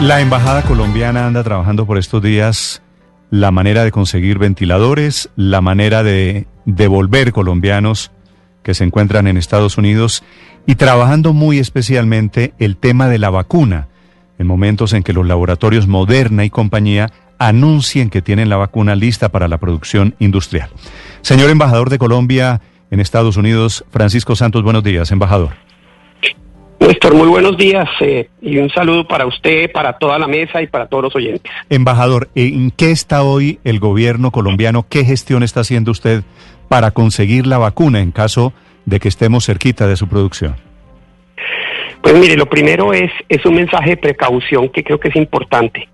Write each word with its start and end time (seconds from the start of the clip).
La 0.00 0.20
embajada 0.20 0.62
colombiana 0.62 1.26
anda 1.26 1.42
trabajando 1.42 1.84
por 1.84 1.98
estos 1.98 2.22
días 2.22 2.82
la 3.30 3.50
manera 3.50 3.82
de 3.82 3.90
conseguir 3.90 4.38
ventiladores, 4.38 5.28
la 5.34 5.60
manera 5.60 6.04
de 6.04 6.46
devolver 6.66 7.32
colombianos 7.32 8.12
que 8.62 8.74
se 8.74 8.84
encuentran 8.84 9.26
en 9.26 9.36
Estados 9.36 9.76
Unidos 9.76 10.22
y 10.66 10.76
trabajando 10.76 11.32
muy 11.32 11.58
especialmente 11.58 12.54
el 12.60 12.76
tema 12.76 13.08
de 13.08 13.18
la 13.18 13.30
vacuna, 13.30 13.88
en 14.38 14.46
momentos 14.46 14.92
en 14.92 15.02
que 15.02 15.12
los 15.12 15.26
laboratorios 15.26 15.88
Moderna 15.88 16.44
y 16.44 16.50
compañía 16.50 17.10
anuncien 17.40 18.08
que 18.08 18.22
tienen 18.22 18.48
la 18.48 18.56
vacuna 18.56 18.94
lista 18.94 19.30
para 19.30 19.48
la 19.48 19.58
producción 19.58 20.14
industrial. 20.20 20.70
Señor 21.22 21.50
embajador 21.50 21.90
de 21.90 21.98
Colombia 21.98 22.60
en 22.92 23.00
Estados 23.00 23.36
Unidos, 23.36 23.84
Francisco 23.90 24.36
Santos, 24.36 24.62
buenos 24.62 24.84
días, 24.84 25.10
embajador. 25.10 25.54
Néstor, 26.80 27.14
muy 27.14 27.28
buenos 27.28 27.56
días 27.56 27.88
eh, 28.00 28.28
y 28.40 28.58
un 28.58 28.70
saludo 28.70 29.06
para 29.06 29.26
usted, 29.26 29.70
para 29.72 29.98
toda 29.98 30.18
la 30.18 30.28
mesa 30.28 30.62
y 30.62 30.68
para 30.68 30.86
todos 30.86 31.04
los 31.04 31.16
oyentes. 31.16 31.50
Embajador, 31.68 32.28
¿en 32.34 32.70
qué 32.70 32.92
está 32.92 33.22
hoy 33.22 33.58
el 33.64 33.80
gobierno 33.80 34.30
colombiano? 34.30 34.86
¿Qué 34.88 35.04
gestión 35.04 35.42
está 35.42 35.60
haciendo 35.60 35.90
usted 35.90 36.22
para 36.68 36.92
conseguir 36.92 37.46
la 37.46 37.58
vacuna 37.58 38.00
en 38.00 38.12
caso 38.12 38.52
de 38.86 39.00
que 39.00 39.08
estemos 39.08 39.44
cerquita 39.44 39.86
de 39.86 39.96
su 39.96 40.08
producción? 40.08 40.56
Pues 42.00 42.14
mire, 42.14 42.36
lo 42.36 42.46
primero 42.46 42.92
es, 42.92 43.10
es 43.28 43.44
un 43.44 43.56
mensaje 43.56 43.90
de 43.90 43.96
precaución 43.96 44.68
que 44.68 44.84
creo 44.84 45.00
que 45.00 45.08
es 45.08 45.16
importante. 45.16 45.88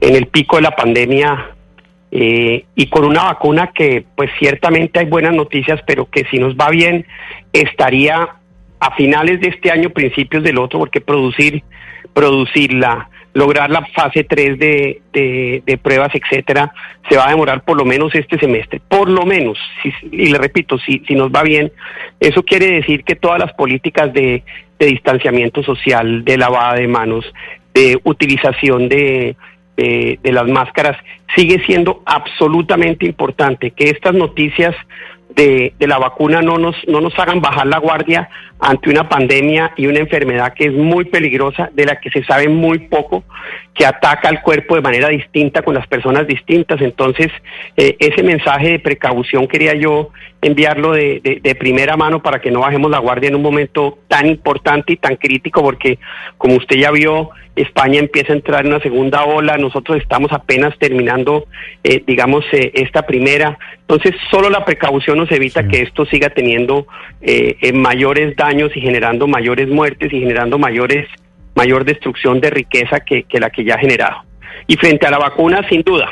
En 0.00 0.16
el 0.16 0.26
pico 0.26 0.56
de 0.56 0.62
la 0.62 0.72
pandemia 0.72 1.54
eh, 2.10 2.64
y 2.74 2.86
con 2.88 3.04
una 3.04 3.24
vacuna 3.24 3.72
que 3.74 4.04
pues 4.14 4.30
ciertamente 4.38 5.00
hay 5.00 5.06
buenas 5.06 5.34
noticias, 5.34 5.80
pero 5.86 6.08
que 6.10 6.24
si 6.30 6.38
nos 6.38 6.54
va 6.54 6.70
bien 6.70 7.06
estaría 7.52 8.36
a 8.84 8.94
finales 8.96 9.40
de 9.40 9.48
este 9.48 9.70
año, 9.70 9.88
principios 9.88 10.44
del 10.44 10.58
otro, 10.58 10.78
porque 10.78 11.00
producir, 11.00 11.62
producirla, 12.12 13.08
lograr 13.32 13.70
la 13.70 13.82
fase 13.86 14.24
3 14.24 14.58
de, 14.58 15.00
de, 15.10 15.78
pruebas, 15.78 16.10
etcétera, 16.14 16.70
se 17.08 17.16
va 17.16 17.26
a 17.26 17.30
demorar 17.30 17.64
por 17.64 17.78
lo 17.78 17.86
menos 17.86 18.14
este 18.14 18.38
semestre, 18.38 18.82
por 18.86 19.08
lo 19.08 19.24
menos, 19.24 19.58
y 20.12 20.26
le 20.26 20.36
repito, 20.36 20.78
si, 20.78 21.02
si 21.08 21.14
nos 21.14 21.30
va 21.30 21.42
bien, 21.42 21.72
eso 22.20 22.42
quiere 22.42 22.72
decir 22.72 23.04
que 23.04 23.16
todas 23.16 23.38
las 23.38 23.54
políticas 23.54 24.12
de, 24.12 24.44
de 24.78 24.86
distanciamiento 24.86 25.62
social, 25.62 26.22
de 26.22 26.36
lavada 26.36 26.74
de 26.74 26.86
manos, 26.86 27.24
de 27.72 27.98
utilización 28.04 28.90
de, 28.90 29.34
de, 29.78 30.18
de 30.22 30.32
las 30.32 30.46
máscaras, 30.46 30.98
sigue 31.34 31.58
siendo 31.64 32.02
absolutamente 32.04 33.06
importante, 33.06 33.70
que 33.70 33.88
estas 33.88 34.12
noticias 34.12 34.76
de, 35.34 35.74
de, 35.78 35.86
la 35.86 35.98
vacuna 35.98 36.42
no 36.42 36.58
nos, 36.58 36.76
no 36.86 37.00
nos 37.00 37.18
hagan 37.18 37.40
bajar 37.40 37.66
la 37.66 37.78
guardia 37.78 38.28
ante 38.66 38.88
una 38.88 39.10
pandemia 39.10 39.72
y 39.76 39.86
una 39.86 39.98
enfermedad 39.98 40.54
que 40.54 40.64
es 40.64 40.72
muy 40.72 41.04
peligrosa, 41.04 41.68
de 41.74 41.84
la 41.84 42.00
que 42.00 42.08
se 42.08 42.24
sabe 42.24 42.48
muy 42.48 42.78
poco, 42.78 43.22
que 43.74 43.84
ataca 43.84 44.30
al 44.30 44.40
cuerpo 44.40 44.74
de 44.74 44.80
manera 44.80 45.08
distinta 45.08 45.60
con 45.60 45.74
las 45.74 45.86
personas 45.86 46.26
distintas. 46.26 46.80
Entonces, 46.80 47.30
eh, 47.76 47.94
ese 47.98 48.22
mensaje 48.22 48.70
de 48.70 48.78
precaución 48.78 49.46
quería 49.48 49.74
yo 49.74 50.08
enviarlo 50.40 50.92
de, 50.92 51.20
de, 51.22 51.40
de, 51.42 51.54
primera 51.54 51.98
mano 51.98 52.22
para 52.22 52.40
que 52.40 52.50
no 52.50 52.60
bajemos 52.60 52.90
la 52.90 53.00
guardia 53.00 53.28
en 53.28 53.34
un 53.34 53.42
momento 53.42 53.98
tan 54.08 54.26
importante 54.26 54.94
y 54.94 54.96
tan 54.96 55.16
crítico, 55.16 55.62
porque 55.62 55.98
como 56.38 56.56
usted 56.56 56.76
ya 56.76 56.90
vio, 56.90 57.32
España 57.56 58.00
empieza 58.00 58.32
a 58.32 58.36
entrar 58.36 58.64
en 58.64 58.72
una 58.72 58.80
segunda 58.80 59.24
ola, 59.24 59.56
nosotros 59.56 59.98
estamos 59.98 60.32
apenas 60.32 60.76
terminando, 60.78 61.46
eh, 61.84 62.02
digamos, 62.04 62.44
eh, 62.52 62.72
esta 62.74 63.02
primera. 63.02 63.58
Entonces, 63.80 64.14
solo 64.30 64.50
la 64.50 64.64
precaución 64.64 65.18
nos 65.18 65.30
evita 65.30 65.68
que 65.68 65.82
esto 65.82 66.04
siga 66.06 66.30
teniendo 66.30 66.86
eh, 67.20 67.72
mayores 67.72 68.34
daños 68.34 68.53
y 68.74 68.80
generando 68.80 69.26
mayores 69.26 69.68
muertes 69.68 70.12
y 70.12 70.20
generando 70.20 70.58
mayores 70.58 71.06
mayor 71.54 71.84
destrucción 71.84 72.40
de 72.40 72.50
riqueza 72.50 73.00
que, 73.00 73.24
la 73.32 73.50
que 73.50 73.64
ya 73.64 73.76
ha 73.76 73.78
generado. 73.78 74.24
Y 74.66 74.76
frente 74.76 75.06
a 75.06 75.10
la 75.10 75.18
vacuna, 75.18 75.66
sin 75.68 75.82
duda, 75.82 76.08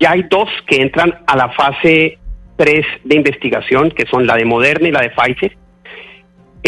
ya 0.00 0.10
hay 0.10 0.22
dos 0.28 0.48
que 0.66 0.82
entran 0.82 1.14
a 1.26 1.36
la 1.36 1.50
fase 1.50 2.18
3 2.56 2.86
de 3.04 3.16
investigación, 3.16 3.90
que 3.90 4.06
son 4.06 4.26
la 4.26 4.36
de 4.36 4.44
Moderna 4.44 4.88
y 4.88 4.92
la 4.92 5.02
de 5.02 5.10
Pfizer 5.10 5.56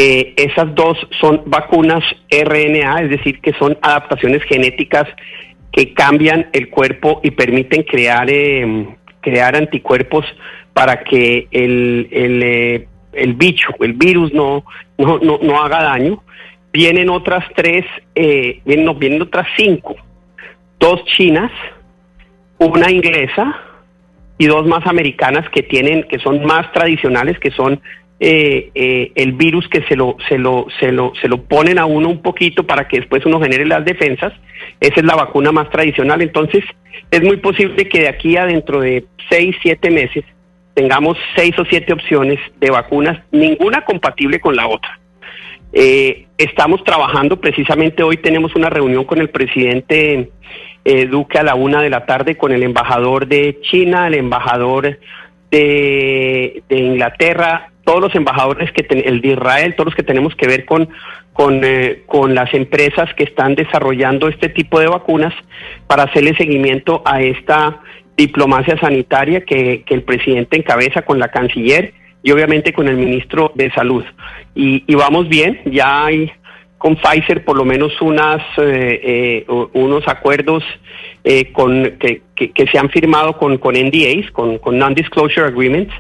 eh, 0.01 0.35
esas 0.37 0.73
dos 0.77 0.97
son 1.21 1.43
vacunas 1.47 2.05
RNA, 2.31 3.03
es 3.03 3.11
decir, 3.11 3.41
que 3.41 3.53
son 3.55 3.77
adaptaciones 3.83 4.45
genéticas 4.45 5.09
que 5.73 5.93
cambian 5.93 6.49
el 6.53 6.71
cuerpo 6.71 7.21
y 7.25 7.33
permiten 7.33 7.83
crear, 7.83 8.31
eh, 8.31 8.87
crear 9.21 9.57
anticuerpos 9.57 10.25
para 10.73 11.03
que 11.03 11.49
el, 11.51 12.09
eh, 12.13 12.87
el 13.13 13.35
bicho, 13.35 13.69
el 13.81 13.95
virus 13.95 14.33
no, 14.33 14.65
no, 14.97 15.19
no, 15.19 15.39
no, 15.43 15.63
haga 15.63 15.83
daño. 15.83 16.23
Vienen 16.73 17.09
otras 17.09 17.45
tres, 17.55 17.85
eh, 18.15 18.61
vienen, 18.65 18.99
vienen 18.99 19.23
otras 19.23 19.47
cinco, 19.57 19.97
dos 20.79 21.05
chinas, 21.17 21.51
una 22.59 22.91
inglesa 22.91 23.57
y 24.37 24.47
dos 24.47 24.67
más 24.67 24.87
americanas 24.87 25.49
que 25.51 25.63
tienen, 25.63 26.05
que 26.05 26.19
son 26.19 26.45
más 26.45 26.71
tradicionales, 26.73 27.39
que 27.39 27.51
son 27.51 27.81
eh, 28.21 28.71
eh, 28.75 29.13
el 29.15 29.33
virus 29.33 29.69
que 29.69 29.83
se 29.85 29.97
lo, 29.97 30.17
se, 30.29 30.39
lo, 30.39 30.67
se, 30.79 30.93
lo, 30.93 31.13
se 31.21 31.29
lo 31.29 31.43
ponen 31.45 31.79
a 31.79 31.87
uno 31.87 32.09
un 32.09 32.21
poquito 32.21 32.67
para 32.67 32.87
que 32.87 32.99
después 32.99 33.25
uno 33.27 33.41
genere 33.41 33.65
las 33.65 33.85
defensas. 33.85 34.33
Esa 34.81 35.01
es 35.01 35.05
la 35.05 35.17
vacuna 35.17 35.53
más 35.53 35.71
tradicional. 35.71 36.21
Entonces, 36.21 36.65
es 37.11 37.23
muy 37.23 37.39
posible 37.39 37.89
que 37.89 38.01
de 38.01 38.09
aquí 38.09 38.37
a 38.37 38.45
dentro 38.45 38.81
de 38.81 39.05
seis, 39.31 39.57
siete 39.63 39.91
meses 39.91 40.25
tengamos 40.79 41.19
seis 41.35 41.59
o 41.59 41.65
siete 41.65 41.93
opciones 41.93 42.39
de 42.61 42.71
vacunas, 42.71 43.19
ninguna 43.33 43.85
compatible 43.85 44.39
con 44.39 44.55
la 44.55 44.69
otra. 44.69 45.01
Eh, 45.73 46.27
estamos 46.39 46.85
trabajando, 46.85 47.41
precisamente 47.41 48.05
hoy 48.05 48.19
tenemos 48.19 48.55
una 48.55 48.71
reunión 48.71 49.03
con 49.03 49.19
el 49.19 49.29
presidente 49.29 50.31
eh, 50.85 51.07
Duque 51.07 51.37
a 51.41 51.43
la 51.43 51.57
una 51.57 51.83
de 51.83 51.91
la 51.91 52.07
tarde, 52.07 52.37
con 52.37 52.53
el 52.53 52.63
embajador 52.63 53.27
de 53.27 53.59
China, 53.63 54.07
el 54.07 54.15
embajador 54.15 55.01
de, 55.51 56.63
Inglaterra, 56.69 57.73
todos 57.83 58.01
los 58.01 58.15
embajadores 58.15 58.71
que 58.71 58.87
el 58.89 59.21
de 59.21 59.29
Israel, 59.31 59.75
todos 59.75 59.87
los 59.87 59.97
que 59.97 60.05
tenemos 60.05 60.37
que 60.37 60.47
ver 60.47 60.65
con 60.65 60.91
con, 61.39 61.61
eh, 61.63 62.03
con 62.07 62.35
las 62.35 62.53
empresas 62.53 63.15
que 63.15 63.23
están 63.23 63.55
desarrollando 63.55 64.27
este 64.27 64.49
tipo 64.49 64.81
de 64.81 64.89
vacunas 64.89 65.33
para 65.87 66.03
hacerle 66.03 66.37
seguimiento 66.37 67.01
a 67.05 67.23
esta 67.23 67.81
diplomacia 68.19 68.77
sanitaria 68.79 69.45
que, 69.45 69.85
que 69.87 69.95
el 69.95 70.03
presidente 70.03 70.59
encabeza 70.59 71.03
con 71.03 71.19
la 71.19 71.29
canciller 71.29 71.95
y 72.23 72.33
obviamente 72.33 72.73
con 72.73 72.89
el 72.89 72.97
ministro 72.97 73.53
de 73.55 73.71
salud. 73.71 74.05
Y, 74.55 74.83
y 74.87 74.95
vamos 74.97 75.29
bien, 75.29 75.61
ya 75.67 76.05
hay 76.05 76.31
con 76.79 76.97
Pfizer 76.97 77.45
por 77.45 77.57
lo 77.57 77.65
menos 77.65 77.93
unas 78.01 78.41
eh, 78.59 79.45
eh, 79.47 79.47
unos 79.73 80.07
acuerdos 80.07 80.63
eh, 81.25 81.51
con 81.53 81.97
que, 81.99 82.23
que, 82.35 82.67
se 82.71 82.79
han 82.79 82.89
firmado 82.91 83.37
con, 83.37 83.59
con 83.59 83.75
NDAs, 83.75 84.31
con, 84.33 84.59
con 84.59 84.79
non-disclosure 84.79 85.47
agreements, 85.47 85.93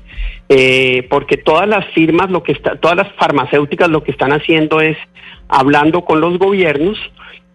porque 1.10 1.36
todas 1.36 1.68
las 1.68 1.84
firmas, 1.94 2.30
lo 2.30 2.42
que 2.42 2.52
está, 2.52 2.76
todas 2.76 2.96
las 2.96 3.12
farmacéuticas 3.14 3.88
lo 3.88 4.02
que 4.04 4.12
están 4.12 4.32
haciendo 4.32 4.80
es 4.80 4.96
hablando 5.48 6.04
con 6.04 6.20
los 6.20 6.38
gobiernos 6.38 6.96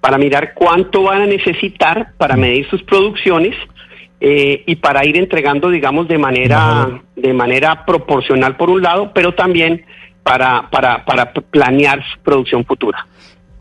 para 0.02 0.18
mirar 0.18 0.54
cuánto 0.54 1.04
van 1.04 1.22
a 1.22 1.26
necesitar 1.26 2.10
para 2.18 2.36
medir 2.36 2.70
sus 2.70 2.84
producciones 2.84 3.56
eh, 4.26 4.64
y 4.66 4.78
para 4.78 5.06
ir 5.06 5.18
entregando, 5.18 5.70
digamos, 5.70 6.08
de 6.08 6.18
manera 6.18 7.02
de 7.14 7.34
manera 7.34 7.86
proporcional 7.86 8.56
por 8.56 8.70
un 8.70 8.82
lado, 8.82 9.12
pero 9.14 9.36
también 9.36 9.84
para, 10.24 10.70
para, 10.70 11.04
para 11.04 11.34
planear 11.34 12.02
su 12.02 12.22
producción 12.22 12.64
futura. 12.64 13.06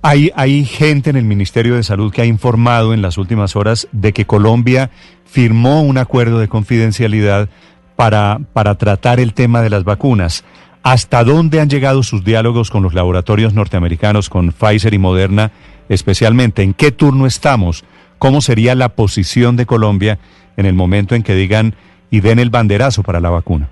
Hay, 0.02 0.30
hay 0.36 0.64
gente 0.64 1.10
en 1.10 1.16
el 1.16 1.24
Ministerio 1.24 1.74
de 1.74 1.82
Salud 1.82 2.12
que 2.12 2.22
ha 2.22 2.26
informado 2.26 2.94
en 2.94 3.02
las 3.02 3.18
últimas 3.18 3.56
horas 3.56 3.88
de 3.90 4.12
que 4.12 4.24
Colombia 4.24 4.90
firmó 5.24 5.82
un 5.82 5.98
acuerdo 5.98 6.38
de 6.38 6.46
confidencialidad 6.46 7.48
para, 7.96 8.38
para 8.52 8.76
tratar 8.76 9.18
el 9.18 9.34
tema 9.34 9.62
de 9.62 9.70
las 9.70 9.82
vacunas. 9.82 10.44
¿Hasta 10.84 11.24
dónde 11.24 11.60
han 11.60 11.70
llegado 11.70 12.04
sus 12.04 12.22
diálogos 12.22 12.70
con 12.70 12.84
los 12.84 12.94
laboratorios 12.94 13.52
norteamericanos, 13.52 14.28
con 14.28 14.52
Pfizer 14.52 14.94
y 14.94 14.98
Moderna 14.98 15.50
especialmente? 15.88 16.62
¿En 16.62 16.72
qué 16.72 16.92
turno 16.92 17.26
estamos? 17.26 17.84
¿Cómo 18.18 18.40
sería 18.40 18.76
la 18.76 18.90
posición 18.90 19.56
de 19.56 19.66
Colombia 19.66 20.20
en 20.56 20.66
el 20.66 20.74
momento 20.74 21.14
en 21.14 21.22
que 21.22 21.34
digan 21.34 21.74
y 22.10 22.20
den 22.20 22.38
el 22.38 22.50
banderazo 22.50 23.02
para 23.02 23.20
la 23.20 23.30
vacuna? 23.30 23.68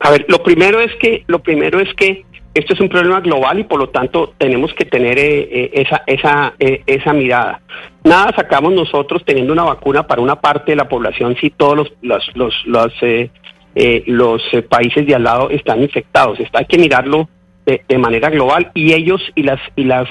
A 0.00 0.10
ver, 0.10 0.24
lo 0.28 0.42
primero 0.42 0.80
es 0.80 0.94
que, 0.96 1.24
lo 1.26 1.40
primero 1.40 1.80
es 1.80 1.92
que 1.94 2.24
esto 2.54 2.74
es 2.74 2.80
un 2.80 2.88
problema 2.88 3.20
global 3.20 3.60
y 3.60 3.64
por 3.64 3.78
lo 3.78 3.90
tanto 3.90 4.34
tenemos 4.36 4.72
que 4.74 4.84
tener 4.84 5.18
eh, 5.18 5.48
eh, 5.50 5.70
esa, 5.74 6.02
esa, 6.06 6.54
eh, 6.58 6.82
esa 6.86 7.12
mirada. 7.12 7.60
Nada 8.02 8.32
sacamos 8.34 8.72
nosotros 8.72 9.22
teniendo 9.24 9.52
una 9.52 9.64
vacuna 9.64 10.06
para 10.06 10.20
una 10.20 10.40
parte 10.40 10.72
de 10.72 10.76
la 10.76 10.88
población 10.88 11.36
si 11.40 11.50
todos 11.50 11.76
los, 11.76 11.92
los, 12.02 12.30
los, 12.34 12.54
los, 12.66 12.92
los 14.06 14.42
países 14.68 15.06
de 15.06 15.14
al 15.14 15.22
lado 15.22 15.50
están 15.50 15.82
infectados. 15.82 16.40
Está, 16.40 16.60
hay 16.60 16.64
que 16.64 16.78
mirarlo 16.78 17.28
de, 17.66 17.82
de, 17.86 17.98
manera 17.98 18.30
global 18.30 18.72
y 18.74 18.94
ellos 18.94 19.22
y 19.36 19.44
las, 19.44 19.60
y 19.76 19.84
las, 19.84 20.08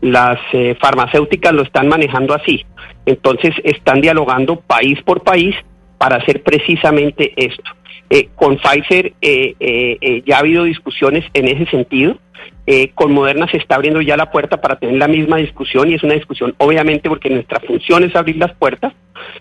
las 0.00 0.38
farmacéuticas 0.80 1.52
lo 1.52 1.62
están 1.62 1.88
manejando 1.88 2.34
así. 2.34 2.64
Entonces 3.06 3.54
están 3.64 4.00
dialogando 4.00 4.60
país 4.60 5.00
por 5.02 5.22
país 5.22 5.54
para 5.98 6.16
hacer 6.16 6.42
precisamente 6.42 7.32
esto. 7.36 7.70
Eh, 8.10 8.28
con 8.34 8.56
Pfizer 8.56 9.12
eh, 9.20 9.54
eh, 9.60 10.22
ya 10.24 10.36
ha 10.36 10.40
habido 10.40 10.64
discusiones 10.64 11.24
en 11.34 11.48
ese 11.48 11.66
sentido. 11.66 12.16
Eh, 12.70 12.90
con 12.94 13.12
Moderna 13.12 13.48
se 13.50 13.56
está 13.56 13.76
abriendo 13.76 14.02
ya 14.02 14.16
la 14.16 14.30
puerta 14.30 14.60
para 14.60 14.78
tener 14.78 14.96
la 14.96 15.08
misma 15.08 15.38
discusión 15.38 15.90
y 15.90 15.94
es 15.94 16.02
una 16.02 16.12
discusión 16.12 16.54
obviamente 16.58 17.08
porque 17.08 17.30
nuestra 17.30 17.60
función 17.60 18.04
es 18.04 18.14
abrir 18.14 18.36
las 18.36 18.52
puertas, 18.56 18.92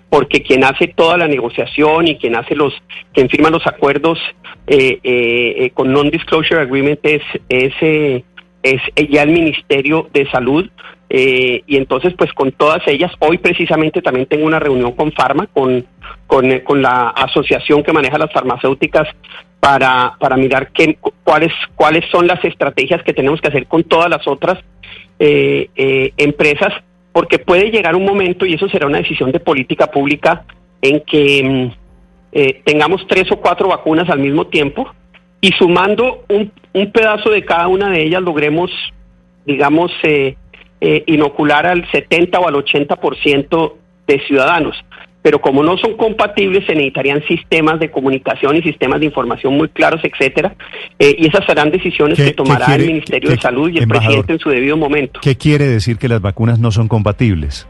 porque 0.10 0.42
quien 0.44 0.64
hace 0.64 0.88
toda 0.88 1.18
la 1.18 1.28
negociación 1.28 2.08
y 2.08 2.18
quien 2.18 2.38
hace 2.38 2.56
los, 2.56 2.74
quien 3.14 3.28
firma 3.30 3.50
los 3.50 3.68
acuerdos 3.68 4.18
eh, 4.66 5.00
eh, 5.04 5.72
con 5.74 5.92
non-disclosure 5.92 6.62
agreement 6.62 7.00
es, 7.04 7.22
es, 7.50 8.24
es 8.72 9.10
ya 9.10 9.24
el 9.24 9.32
Ministerio 9.32 10.10
de 10.14 10.30
Salud. 10.30 10.70
y 11.10 11.78
entonces, 11.78 12.14
pues 12.18 12.34
con 12.34 12.52
todas 12.52 12.86
ellas, 12.88 13.12
hoy 13.20 13.38
precisamente 13.38 14.02
también 14.02 14.26
tengo 14.26 14.46
una 14.46 14.60
reunión 14.60 14.92
con 14.92 15.12
Pharma, 15.12 15.48
con, 15.48 15.86
con, 16.28 16.60
con 16.60 16.82
la 16.82 17.10
asociación 17.10 17.84
que 17.84 17.94
maneja 17.94 18.18
las 18.18 18.32
farmacéuticas 18.32 19.08
para, 19.60 20.16
para 20.20 20.38
mirar 20.38 20.72
qué, 20.72 20.98
cuáles, 21.24 21.52
cuáles 21.76 22.06
son 22.12 22.28
las 22.28 22.44
estrategias 22.44 23.04
que 23.04 23.14
tenemos 23.14 23.42
que 23.42 23.48
hacer 23.48 23.68
con 23.68 23.84
todas 23.84 24.10
las 24.10 24.28
otras 24.28 24.60
eh, 25.20 25.70
eh, 25.76 26.14
empresas, 26.18 26.74
porque 27.12 27.40
puede 27.40 27.72
llegar 27.72 27.96
un 27.96 28.06
momento, 28.06 28.46
y 28.46 28.54
eso 28.54 28.70
será 28.70 28.86
una 28.86 29.00
decisión 29.00 29.32
de 29.32 29.40
política 29.40 29.88
pública, 29.88 30.46
en 30.82 31.02
que 31.02 31.44
mm, 31.44 31.72
eh, 32.34 32.62
tengamos 32.64 33.06
tres 33.08 33.32
o 33.32 33.38
cuatro 33.38 33.70
vacunas 33.70 34.10
al 34.10 34.20
mismo 34.20 34.48
tiempo 34.48 34.94
y 35.42 35.52
sumando 35.54 36.24
un, 36.30 36.52
un 36.80 36.92
pedazo 36.92 37.30
de 37.30 37.44
cada 37.44 37.68
una 37.68 37.90
de 37.90 38.04
ellas 38.04 38.22
logremos, 38.22 38.72
digamos, 39.46 39.92
inocular 40.80 41.66
al 41.66 41.90
70 41.92 42.40
o 42.40 42.48
al 42.48 42.56
80% 42.56 43.74
de 44.08 44.20
ciudadanos 44.28 44.76
pero 45.28 45.42
como 45.42 45.62
no 45.62 45.78
son 45.78 45.98
compatibles 45.98 46.66
se 46.66 46.74
necesitarían 46.74 47.22
sistemas 47.28 47.82
de 47.82 47.92
comunicación 47.92 48.56
y 48.56 48.62
sistemas 48.62 49.02
de 49.02 49.08
información 49.08 49.58
muy 49.58 49.68
claros, 49.68 50.00
etcétera, 50.02 50.56
eh, 51.00 51.18
y 51.20 51.28
esas 51.28 51.46
serán 51.46 51.70
decisiones 51.70 52.18
que 52.18 52.32
tomará 52.32 52.74
el 52.76 52.86
Ministerio 52.86 53.32
de 53.32 53.38
Salud 53.38 53.70
y 53.70 53.78
el 53.78 53.90
presidente 53.90 54.32
en 54.32 54.40
su 54.40 54.50
debido 54.50 54.78
momento. 54.78 55.20
¿Qué 55.22 55.36
quiere 55.36 55.66
decir 55.66 55.98
que 55.98 56.08
las 56.08 56.22
vacunas 56.22 56.60
no 56.60 56.72
son 56.72 56.88
compatibles? 56.88 57.68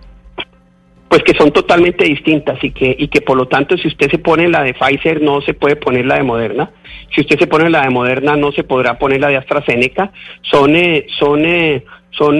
Pues 1.09 1.23
que 1.23 1.33
son 1.37 1.51
totalmente 1.51 2.03
distintas 2.03 2.61
y 2.63 2.71
que 2.71 2.95
y 2.97 3.07
que 3.07 3.21
por 3.21 3.37
lo 3.37 3.47
tanto 3.47 3.77
si 3.77 3.87
usted 3.87 4.11
se 4.11 4.17
pone 4.17 4.49
la 4.49 4.63
de 4.63 4.73
Pfizer 4.73 5.21
no 5.21 5.41
se 5.41 5.53
puede 5.53 5.77
poner 5.77 6.05
la 6.05 6.15
de 6.15 6.23
Moderna, 6.23 6.71
si 7.15 7.21
usted 7.21 7.39
se 7.39 7.47
pone 7.47 7.69
la 7.69 7.83
de 7.83 7.89
Moderna 7.89 8.35
no 8.35 8.51
se 8.51 8.63
podrá 8.63 8.99
poner 8.99 9.21
la 9.21 9.29
de 9.29 9.37
AstraZeneca, 9.37 10.11
son 10.41 10.75
eh, 10.75 11.05
son, 11.17 11.45
eh, 11.45 11.83
son, 12.11 12.39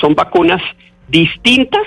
son 0.00 0.14
vacunas 0.14 0.62
distintas 1.08 1.82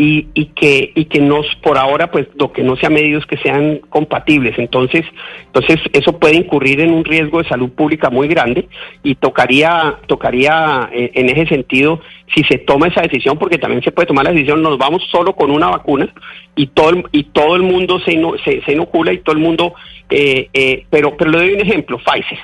y, 0.00 0.28
y 0.32 0.46
que 0.46 0.92
y 0.94 1.06
que 1.06 1.20
nos 1.20 1.44
por 1.56 1.76
ahora 1.76 2.12
pues 2.12 2.28
lo 2.36 2.52
que 2.52 2.62
no 2.62 2.76
se 2.76 2.86
ha 2.86 2.90
medido 2.90 3.18
es 3.18 3.26
que 3.26 3.36
sean 3.38 3.80
compatibles. 3.90 4.56
Entonces 4.56 5.04
entonces 5.46 5.80
eso 5.92 6.18
puede 6.18 6.36
incurrir 6.36 6.80
en 6.80 6.92
un 6.92 7.04
riesgo 7.04 7.42
de 7.42 7.48
salud 7.48 7.70
pública 7.70 8.08
muy 8.08 8.28
grande 8.28 8.68
y 9.02 9.16
tocaría 9.16 9.98
tocaría 10.06 10.88
eh, 10.92 11.10
en 11.14 11.28
ese 11.28 11.46
sentido 11.46 12.00
si 12.32 12.44
se 12.44 12.58
toma 12.58 12.86
esa 12.86 13.02
decisión 13.02 13.38
porque 13.38 13.58
también 13.58 13.82
se 13.82 13.90
puede 13.90 14.06
tomar 14.06 14.24
la 14.24 14.32
decisión 14.32 14.62
nos 14.62 14.78
vamos 14.78 15.02
solo 15.10 15.34
con 15.34 15.50
una 15.50 15.66
vacuna 15.66 16.14
y 16.54 16.68
todo 16.68 16.90
el, 16.90 17.04
y 17.10 17.24
todo 17.24 17.56
el 17.56 17.62
mundo 17.62 17.98
se, 17.98 18.12
se, 18.44 18.72
inocula 18.72 19.12
y 19.12 19.18
todo 19.18 19.34
el 19.34 19.42
mundo 19.42 19.74
eh, 20.10 20.48
eh, 20.54 20.86
pero 20.90 21.16
pero 21.16 21.32
le 21.32 21.38
doy 21.38 21.52
un 21.54 21.60
ejemplo 21.60 21.98
Pfizer. 21.98 22.38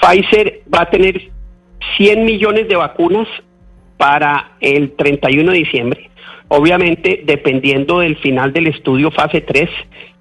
Pfizer 0.00 0.62
va 0.74 0.82
a 0.82 0.90
tener 0.90 1.30
100 1.96 2.24
millones 2.24 2.68
de 2.68 2.74
vacunas 2.74 3.28
para 3.96 4.52
el 4.60 4.92
31 4.96 5.52
de 5.52 5.58
diciembre 5.58 6.07
Obviamente, 6.48 7.22
dependiendo 7.26 8.00
del 8.00 8.16
final 8.16 8.52
del 8.52 8.68
estudio 8.68 9.10
fase 9.10 9.42
3, 9.42 9.68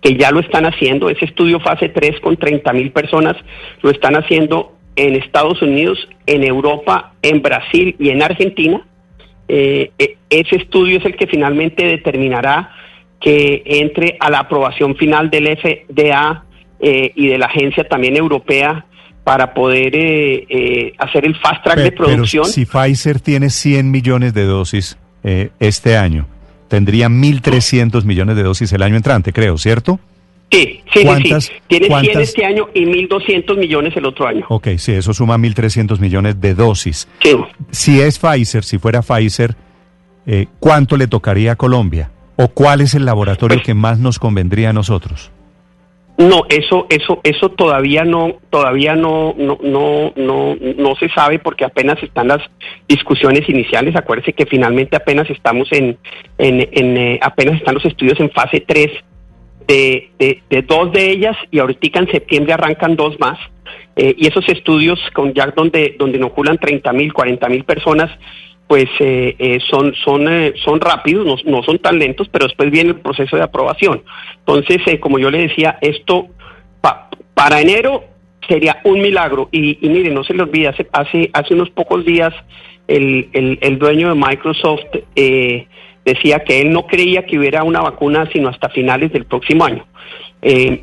que 0.01 0.15
ya 0.15 0.31
lo 0.31 0.41
están 0.41 0.65
haciendo, 0.65 1.09
ese 1.09 1.25
estudio 1.25 1.59
fase 1.59 1.89
3 1.89 2.19
con 2.19 2.35
30 2.35 2.73
mil 2.73 2.91
personas 2.91 3.37
lo 3.81 3.89
están 3.89 4.15
haciendo 4.15 4.73
en 4.97 5.15
Estados 5.15 5.61
Unidos, 5.61 5.97
en 6.25 6.43
Europa, 6.43 7.13
en 7.21 7.41
Brasil 7.41 7.95
y 7.97 8.09
en 8.09 8.21
Argentina. 8.21 8.85
Eh, 9.47 9.91
e, 9.97 10.17
ese 10.29 10.57
estudio 10.57 10.97
es 10.97 11.05
el 11.05 11.15
que 11.15 11.27
finalmente 11.27 11.85
determinará 11.85 12.71
que 13.21 13.63
entre 13.65 14.17
a 14.19 14.29
la 14.29 14.39
aprobación 14.39 14.95
final 14.95 15.29
del 15.29 15.57
FDA 15.57 16.43
eh, 16.79 17.11
y 17.15 17.27
de 17.27 17.37
la 17.37 17.45
agencia 17.45 17.87
también 17.87 18.17
europea 18.17 18.85
para 19.23 19.53
poder 19.53 19.91
eh, 19.95 20.93
hacer 20.97 21.25
el 21.25 21.35
fast 21.35 21.63
track 21.63 21.79
de 21.79 21.91
producción. 21.91 22.45
si 22.45 22.65
Pfizer 22.65 23.19
tiene 23.19 23.49
100 23.49 23.89
millones 23.89 24.33
de 24.33 24.45
dosis, 24.45 24.97
eh, 25.27 25.49
este 25.59 25.97
año. 25.97 26.25
Tendría 26.69 27.09
1.300 27.09 28.05
millones 28.05 28.37
de 28.37 28.43
dosis 28.43 28.71
el 28.71 28.81
año 28.81 28.95
entrante, 28.95 29.33
creo, 29.33 29.57
¿cierto? 29.57 29.99
Sí, 30.49 30.79
sí, 30.93 31.05
sí. 31.41 31.51
Tiene 31.67 31.87
100 31.87 32.21
este 32.21 32.45
año 32.45 32.69
y 32.73 32.85
1.200 32.85 33.57
millones 33.57 33.97
el 33.97 34.05
otro 34.05 34.25
año. 34.25 34.45
Ok, 34.47 34.69
sí, 34.77 34.93
eso 34.93 35.13
suma 35.13 35.37
1.300 35.37 35.99
millones 35.99 36.39
de 36.39 36.55
dosis. 36.55 37.09
Sí. 37.21 37.35
Si 37.71 37.99
es 37.99 38.19
Pfizer, 38.19 38.63
si 38.63 38.77
fuera 38.77 39.01
Pfizer, 39.01 39.55
eh, 40.25 40.47
¿cuánto 40.59 40.95
le 40.95 41.07
tocaría 41.07 41.51
a 41.51 41.55
Colombia? 41.57 42.09
¿O 42.37 42.47
cuál 42.47 42.79
es 42.79 42.95
el 42.95 43.03
laboratorio 43.03 43.57
pues 43.57 43.65
que 43.65 43.73
más 43.73 43.99
nos 43.99 44.19
convendría 44.19 44.69
a 44.69 44.73
nosotros? 44.73 45.31
No, 46.17 46.45
eso, 46.49 46.87
eso, 46.89 47.21
eso 47.23 47.49
todavía 47.49 48.03
no, 48.03 48.37
todavía 48.49 48.95
no, 48.95 49.35
no, 49.37 49.59
no, 49.61 50.13
no, 50.15 50.55
no 50.55 50.95
se 50.95 51.09
sabe 51.09 51.37
porque 51.37 51.63
apenas 51.63 52.01
están 52.01 52.29
las 52.29 52.41
discusiones 52.87 53.47
iniciales. 53.47 53.95
Acuérdese 53.95 54.33
que 54.33 54.47
finalmente 54.47 54.95
apenas 54.95 55.29
estamos 55.29 55.71
en, 55.71 55.97
en, 56.39 56.67
en 56.71 56.97
eh, 56.97 57.19
apenas 57.21 57.57
están 57.57 57.75
los 57.75 57.85
estudios 57.85 58.19
en 58.19 58.31
fase 58.31 58.63
3 58.67 58.87
de, 59.67 60.09
de, 60.17 60.61
dos 60.63 60.91
de 60.91 61.11
ellas 61.11 61.37
y 61.51 61.59
ahorita 61.59 61.99
en 61.99 62.11
septiembre 62.11 62.53
arrancan 62.53 62.95
dos 62.95 63.19
más. 63.19 63.37
Eh, 63.95 64.15
y 64.17 64.27
esos 64.27 64.47
estudios 64.49 64.99
con 65.13 65.33
ya 65.33 65.47
donde, 65.55 65.95
donde 65.99 66.17
inoculan 66.17 66.57
30 66.57 66.93
mil, 66.93 67.13
40 67.13 67.49
mil 67.49 67.63
personas, 67.63 68.09
pues 68.67 68.87
eh, 68.99 69.35
eh, 69.39 69.59
son, 69.69 69.95
son, 69.95 70.27
eh, 70.27 70.53
son 70.63 70.81
rápidos, 70.81 71.25
no, 71.25 71.35
no, 71.49 71.63
son 71.63 71.79
tan 71.79 71.97
lentos, 71.97 72.27
pero 72.29 72.45
después 72.45 72.69
viene 72.69 72.89
el 72.89 72.99
proceso 72.99 73.37
de 73.37 73.43
aprobación. 73.43 74.03
Entonces, 74.39 74.81
como 74.99 75.19
yo 75.19 75.31
le 75.31 75.47
decía, 75.47 75.77
esto 75.81 76.27
para 77.33 77.61
enero 77.61 78.03
sería 78.47 78.81
un 78.83 79.01
milagro. 79.01 79.47
Y, 79.51 79.77
y 79.85 79.89
mire, 79.89 80.11
no 80.11 80.23
se 80.23 80.33
le 80.33 80.43
olvide, 80.43 80.67
hace, 80.67 80.87
hace, 80.91 81.29
hace 81.33 81.53
unos 81.53 81.69
pocos 81.69 82.05
días 82.05 82.33
el, 82.87 83.29
el, 83.33 83.57
el 83.61 83.79
dueño 83.79 84.09
de 84.09 84.15
Microsoft 84.15 84.85
decía 86.05 86.39
que 86.39 86.61
él 86.61 86.71
no 86.71 86.87
creía 86.87 87.25
que 87.25 87.37
hubiera 87.37 87.63
una 87.63 87.81
vacuna 87.81 88.29
sino 88.31 88.47
hasta 88.47 88.69
finales 88.69 89.11
del 89.11 89.25
próximo 89.25 89.65
año. 89.65 89.85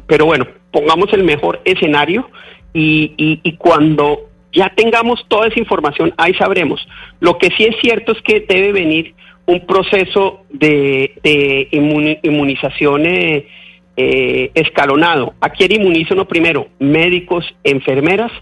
pero 0.06 0.26
bueno, 0.26 0.46
pongamos 0.70 1.12
el 1.12 1.25
mejor 1.25 1.60
escenario 1.64 2.30
y, 2.75 3.12
y, 3.16 3.40
y 3.42 3.56
cuando 3.56 4.28
ya 4.54 4.72
tengamos 4.74 5.24
toda 5.28 5.48
esa 5.48 5.58
información, 5.58 6.14
ahí 6.16 6.32
sabremos. 6.34 6.86
Lo 7.20 7.38
que 7.38 7.48
sí 7.56 7.64
es 7.64 7.76
cierto 7.82 8.12
es 8.12 8.22
que 8.22 8.40
debe 8.48 8.72
venir 8.72 9.14
un 9.46 9.66
proceso 9.66 10.44
de, 10.50 11.68
inmunización 12.23 13.06
eh, 13.06 13.46
eh, 13.96 14.50
escalonado. 14.54 15.34
¿A 15.40 15.50
quién 15.50 15.73
inmuniza 15.73 16.14
uno 16.14 16.26
primero? 16.26 16.68
Médicos, 16.78 17.44
enfermeras 17.62 18.32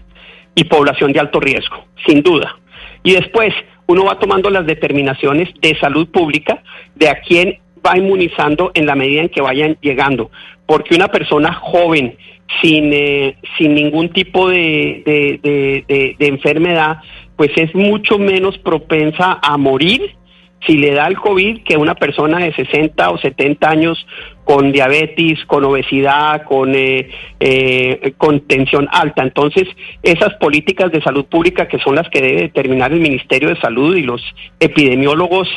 y 0.55 0.63
población 0.65 1.11
de 1.11 1.19
alto 1.19 1.39
riesgo, 1.39 1.85
sin 2.05 2.21
duda. 2.21 2.57
Y 3.03 3.13
después 3.13 3.53
uno 3.87 4.05
va 4.05 4.19
tomando 4.19 4.49
las 4.49 4.65
determinaciones 4.65 5.49
de 5.61 5.77
salud 5.79 6.07
pública 6.07 6.63
de 6.95 7.09
a 7.09 7.19
quién 7.21 7.59
va 7.85 7.97
inmunizando 7.97 8.71
en 8.75 8.85
la 8.85 8.95
medida 8.95 9.21
en 9.21 9.29
que 9.29 9.41
vayan 9.41 9.77
llegando. 9.81 10.31
Porque 10.65 10.95
una 10.95 11.09
persona 11.09 11.53
joven 11.53 12.15
sin, 12.61 12.91
eh, 12.93 13.37
sin 13.57 13.75
ningún 13.75 14.09
tipo 14.09 14.49
de, 14.49 15.03
de, 15.05 16.15
de, 16.17 16.27
enfermedad, 16.27 16.97
pues 17.35 17.51
es 17.55 17.73
mucho 17.73 18.17
menos 18.17 18.57
propensa 18.57 19.39
a 19.41 19.57
morir 19.57 20.15
si 20.65 20.77
le 20.77 20.91
da 20.91 21.07
el 21.07 21.17
COVID 21.17 21.63
que 21.63 21.77
una 21.77 21.95
persona 21.95 22.39
de 22.39 22.53
60 22.53 23.09
o 23.09 23.17
70 23.17 23.69
años 23.69 24.05
con 24.43 24.71
diabetes, 24.71 25.39
con 25.45 25.63
obesidad, 25.63 26.43
con, 26.43 26.75
eh, 26.75 27.09
eh, 27.39 28.13
con 28.17 28.41
tensión 28.41 28.87
alta. 28.91 29.23
Entonces, 29.23 29.67
esas 30.01 30.33
políticas 30.35 30.91
de 30.91 31.01
salud 31.01 31.25
pública 31.25 31.67
que 31.67 31.79
son 31.79 31.95
las 31.95 32.09
que 32.09 32.21
debe 32.21 32.41
determinar 32.43 32.91
el 32.91 32.99
Ministerio 32.99 33.49
de 33.49 33.59
Salud 33.59 33.95
y 33.95 34.03
los 34.03 34.21
epidemiólogos 34.59 35.47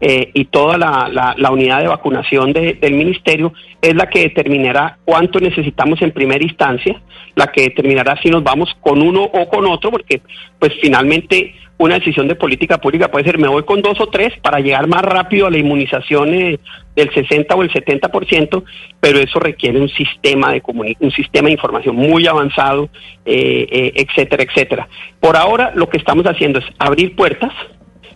eh, 0.00 0.30
y 0.34 0.46
toda 0.46 0.76
la, 0.76 1.34
la, 1.36 1.50
unidad 1.50 1.80
de 1.80 1.88
vacunación 1.88 2.52
del 2.52 2.94
Ministerio 2.94 3.54
es 3.80 3.94
la 3.94 4.10
que 4.10 4.20
determinará 4.20 4.98
cuánto 5.04 5.40
necesitamos 5.40 6.02
en 6.02 6.10
primera 6.10 6.44
instancia, 6.44 7.00
la 7.36 7.46
que 7.46 7.62
determinará 7.62 8.20
si 8.20 8.28
nos 8.28 8.42
vamos 8.42 8.76
con 8.80 9.00
uno 9.00 9.22
o 9.22 9.48
con 9.48 9.66
otro, 9.66 9.90
porque 9.90 10.20
pues 10.58 10.72
finalmente 10.82 11.54
una 11.76 11.96
decisión 11.96 12.28
de 12.28 12.36
política 12.36 12.78
pública 12.78 13.10
puede 13.10 13.24
ser 13.24 13.38
me 13.38 13.48
voy 13.48 13.64
con 13.64 13.82
dos 13.82 14.00
o 14.00 14.06
tres 14.06 14.32
para 14.40 14.60
llegar 14.60 14.86
más 14.86 15.02
rápido 15.02 15.46
a 15.46 15.50
la 15.50 15.58
inmunización 15.58 16.32
eh, 16.32 16.58
del 16.94 17.12
60 17.12 17.54
o 17.54 17.62
el 17.62 17.70
70%, 17.70 18.62
pero 19.00 19.18
eso 19.18 19.40
requiere 19.40 19.80
un 19.80 19.88
sistema 19.88 20.52
de 20.52 20.62
un 21.00 21.10
sistema 21.10 21.46
de 21.46 21.52
información 21.52 21.96
muy 21.96 22.26
avanzado, 22.26 22.88
eh, 23.24 23.66
eh, 23.70 23.92
etcétera, 23.96 24.44
etcétera. 24.44 24.88
Por 25.18 25.36
ahora 25.36 25.72
lo 25.74 25.88
que 25.88 25.98
estamos 25.98 26.24
haciendo 26.26 26.60
es 26.60 26.64
abrir 26.78 27.16
puertas, 27.16 27.52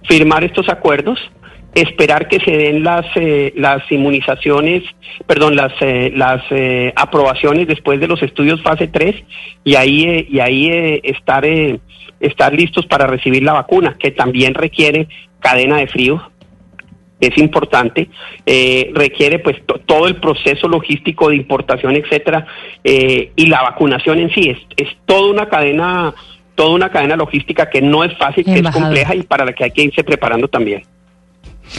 firmar 0.09 0.45
estos 0.45 0.69
acuerdos, 0.69 1.19
esperar 1.75 2.29
que 2.29 2.39
se 2.39 2.57
den 2.57 2.85
las 2.85 3.07
las 3.57 3.91
inmunizaciones, 3.91 4.85
perdón, 5.27 5.57
las 5.57 5.73
las 6.15 6.43
aprobaciones 6.95 7.67
después 7.67 7.99
de 7.99 8.07
los 8.07 8.23
estudios 8.23 8.63
fase 8.63 8.87
3 8.87 9.17
y 9.65 9.75
ahí 9.75 10.29
y 10.31 10.39
ahí 10.39 11.01
estar 11.03 11.45
estar 12.21 12.53
listos 12.53 12.87
para 12.87 13.07
recibir 13.07 13.43
la 13.43 13.53
vacuna, 13.53 13.97
que 13.99 14.11
también 14.11 14.55
requiere 14.55 15.09
cadena 15.41 15.77
de 15.79 15.87
frío, 15.87 16.31
es 17.21 17.37
importante, 17.39 18.09
eh, 18.47 18.91
requiere 18.95 19.41
pues 19.41 19.57
todo 19.87 20.07
el 20.07 20.17
proceso 20.17 20.69
logístico 20.69 21.31
de 21.31 21.37
importación, 21.37 21.97
etcétera, 21.97 22.47
eh, 22.85 23.33
y 23.35 23.47
la 23.47 23.63
vacunación 23.63 24.21
en 24.21 24.31
sí 24.31 24.51
es, 24.51 24.59
es 24.77 24.97
toda 25.05 25.31
una 25.31 25.49
cadena, 25.49 26.15
toda 26.55 26.71
una 26.71 26.91
cadena 26.91 27.17
logística 27.17 27.69
que 27.69 27.83
no 27.83 28.05
es 28.05 28.17
fácil, 28.17 28.45
que 28.45 28.61
es 28.61 28.71
compleja 28.71 29.15
y 29.15 29.23
para 29.23 29.45
la 29.45 29.53
que 29.53 29.65
hay 29.65 29.71
que 29.73 29.83
irse 29.83 30.05
preparando 30.05 30.47
también. 30.47 30.83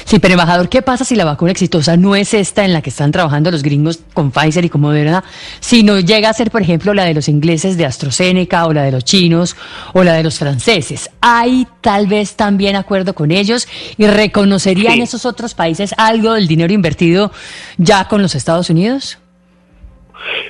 Sí, 0.09 0.17
pero 0.17 0.33
embajador, 0.33 0.69
¿qué 0.69 0.81
pasa 0.81 1.05
si 1.05 1.15
la 1.15 1.23
vacuna 1.23 1.51
exitosa 1.51 1.95
no 1.95 2.15
es 2.15 2.33
esta 2.33 2.65
en 2.65 2.73
la 2.73 2.81
que 2.81 2.89
están 2.89 3.11
trabajando 3.11 3.51
los 3.51 3.61
gringos 3.61 4.03
con 4.15 4.31
Pfizer 4.31 4.65
y 4.65 4.69
con 4.69 4.81
Moderna, 4.81 5.23
sino 5.59 5.99
llega 5.99 6.31
a 6.31 6.33
ser, 6.33 6.49
por 6.49 6.63
ejemplo, 6.63 6.95
la 6.95 7.05
de 7.05 7.13
los 7.13 7.29
ingleses 7.29 7.77
de 7.77 7.85
AstraZeneca 7.85 8.65
o 8.65 8.73
la 8.73 8.81
de 8.81 8.91
los 8.91 9.05
chinos 9.05 9.55
o 9.93 10.03
la 10.03 10.13
de 10.13 10.23
los 10.23 10.39
franceses? 10.39 11.11
¿Hay 11.21 11.67
tal 11.81 12.07
vez 12.07 12.35
también 12.35 12.75
acuerdo 12.75 13.13
con 13.13 13.29
ellos 13.29 13.67
y 13.99 14.07
reconocerían 14.07 14.99
esos 14.99 15.27
otros 15.27 15.53
países 15.53 15.93
algo 15.95 16.33
del 16.33 16.47
dinero 16.47 16.73
invertido 16.73 17.31
ya 17.77 18.07
con 18.07 18.23
los 18.23 18.33
Estados 18.33 18.71
Unidos? 18.71 19.19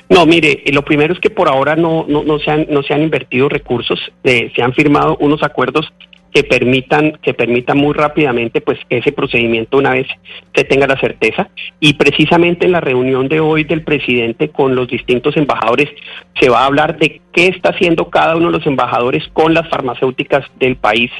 No, 0.08 0.24
mire, 0.24 0.64
lo 0.72 0.86
primero 0.86 1.12
es 1.12 1.20
que 1.20 1.28
por 1.28 1.50
ahora 1.50 1.76
no, 1.76 2.06
no, 2.08 2.24
no, 2.24 2.38
se, 2.38 2.50
han, 2.50 2.66
no 2.70 2.82
se 2.82 2.94
han 2.94 3.02
invertido 3.02 3.50
recursos, 3.50 4.00
eh, 4.24 4.50
se 4.56 4.62
han 4.62 4.72
firmado 4.72 5.18
unos 5.20 5.42
acuerdos 5.42 5.92
que 6.32 6.44
permitan 6.44 7.12
que 7.22 7.34
permitan 7.34 7.78
muy 7.78 7.92
rápidamente 7.92 8.60
pues 8.60 8.78
ese 8.88 9.12
procedimiento 9.12 9.78
una 9.78 9.90
vez 9.90 10.06
se 10.54 10.64
tenga 10.64 10.86
la 10.86 10.98
certeza. 10.98 11.48
Y 11.80 11.94
precisamente 11.94 12.66
en 12.66 12.72
la 12.72 12.80
reunión 12.80 13.28
de 13.28 13.40
hoy 13.40 13.64
del 13.64 13.82
presidente 13.82 14.50
con 14.50 14.74
los 14.74 14.88
distintos 14.88 15.36
embajadores 15.36 15.88
se 16.40 16.48
va 16.48 16.62
a 16.62 16.66
hablar 16.66 16.98
de 16.98 17.20
qué 17.32 17.48
está 17.48 17.70
haciendo 17.70 18.10
cada 18.10 18.36
uno 18.36 18.46
de 18.46 18.58
los 18.58 18.66
embajadores 18.66 19.26
con 19.32 19.54
las 19.54 19.68
farmacéuticas 19.68 20.44
del 20.58 20.76
país 20.76 21.10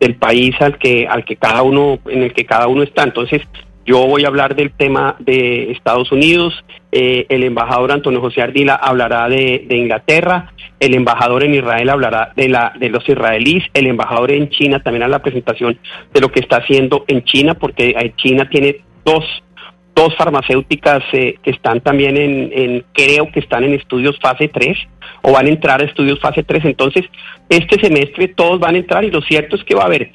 del 0.00 0.16
país 0.16 0.54
al 0.60 0.78
que 0.78 1.06
al 1.06 1.24
que 1.24 1.36
cada 1.36 1.62
uno 1.62 1.98
en 2.06 2.22
el 2.22 2.32
que 2.32 2.44
cada 2.44 2.66
uno 2.66 2.82
está. 2.82 3.04
Entonces 3.04 3.42
yo 3.84 4.06
voy 4.06 4.24
a 4.24 4.28
hablar 4.28 4.54
del 4.54 4.72
tema 4.72 5.16
de 5.18 5.72
Estados 5.72 6.12
Unidos, 6.12 6.64
eh, 6.92 7.26
el 7.28 7.42
embajador 7.42 7.90
Antonio 7.90 8.20
José 8.20 8.42
Ardila 8.42 8.74
hablará 8.74 9.28
de, 9.28 9.66
Inglaterra, 9.70 10.52
el 10.82 10.94
embajador 10.94 11.44
en 11.44 11.54
Israel 11.54 11.90
hablará 11.90 12.32
de, 12.34 12.48
la, 12.48 12.72
de 12.76 12.88
los 12.90 13.08
israelíes, 13.08 13.62
el 13.72 13.86
embajador 13.86 14.32
en 14.32 14.48
China 14.48 14.82
también 14.82 15.04
hará 15.04 15.12
la 15.12 15.22
presentación 15.22 15.78
de 16.12 16.20
lo 16.20 16.32
que 16.32 16.40
está 16.40 16.56
haciendo 16.56 17.04
en 17.06 17.22
China, 17.22 17.54
porque 17.54 17.94
China 18.16 18.48
tiene 18.50 18.78
dos, 19.04 19.24
dos 19.94 20.12
farmacéuticas 20.16 21.04
eh, 21.12 21.36
que 21.40 21.52
están 21.52 21.82
también 21.82 22.16
en, 22.16 22.50
en, 22.52 22.84
creo 22.92 23.30
que 23.30 23.38
están 23.38 23.62
en 23.62 23.74
estudios 23.74 24.18
fase 24.20 24.48
3 24.48 24.76
o 25.22 25.30
van 25.30 25.46
a 25.46 25.50
entrar 25.50 25.80
a 25.80 25.84
estudios 25.84 26.18
fase 26.18 26.42
3. 26.42 26.64
Entonces, 26.64 27.04
este 27.48 27.80
semestre 27.80 28.26
todos 28.26 28.58
van 28.58 28.74
a 28.74 28.78
entrar 28.78 29.04
y 29.04 29.12
lo 29.12 29.22
cierto 29.22 29.54
es 29.54 29.62
que 29.62 29.76
va 29.76 29.82
a 29.82 29.86
haber 29.86 30.10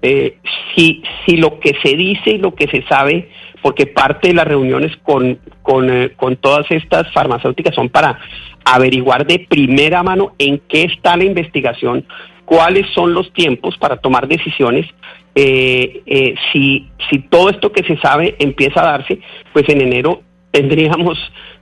eh, 0.00 0.38
si, 0.74 1.02
si 1.26 1.36
lo 1.36 1.60
que 1.60 1.74
se 1.82 1.94
dice 1.96 2.30
y 2.30 2.38
lo 2.38 2.54
que 2.54 2.66
se 2.68 2.82
sabe, 2.88 3.28
porque 3.60 3.86
parte 3.86 4.28
de 4.28 4.34
las 4.34 4.46
reuniones 4.46 4.96
con, 5.02 5.38
con, 5.60 5.90
eh, 5.90 6.12
con 6.16 6.36
todas 6.36 6.64
estas 6.70 7.12
farmacéuticas 7.12 7.74
son 7.74 7.90
para 7.90 8.18
averiguar 8.74 9.26
de 9.26 9.46
primera 9.48 10.02
mano 10.02 10.34
en 10.38 10.60
qué 10.68 10.84
está 10.84 11.16
la 11.16 11.24
investigación, 11.24 12.04
cuáles 12.44 12.86
son 12.94 13.14
los 13.14 13.32
tiempos 13.32 13.76
para 13.78 13.96
tomar 13.96 14.28
decisiones. 14.28 14.86
Eh, 15.34 16.02
eh, 16.06 16.34
si, 16.52 16.88
si 17.08 17.20
todo 17.20 17.50
esto 17.50 17.72
que 17.72 17.84
se 17.84 17.96
sabe 17.98 18.36
empieza 18.38 18.80
a 18.80 18.92
darse, 18.92 19.20
pues 19.52 19.68
en 19.68 19.80
enero 19.80 20.22
tendríamos 20.50 21.18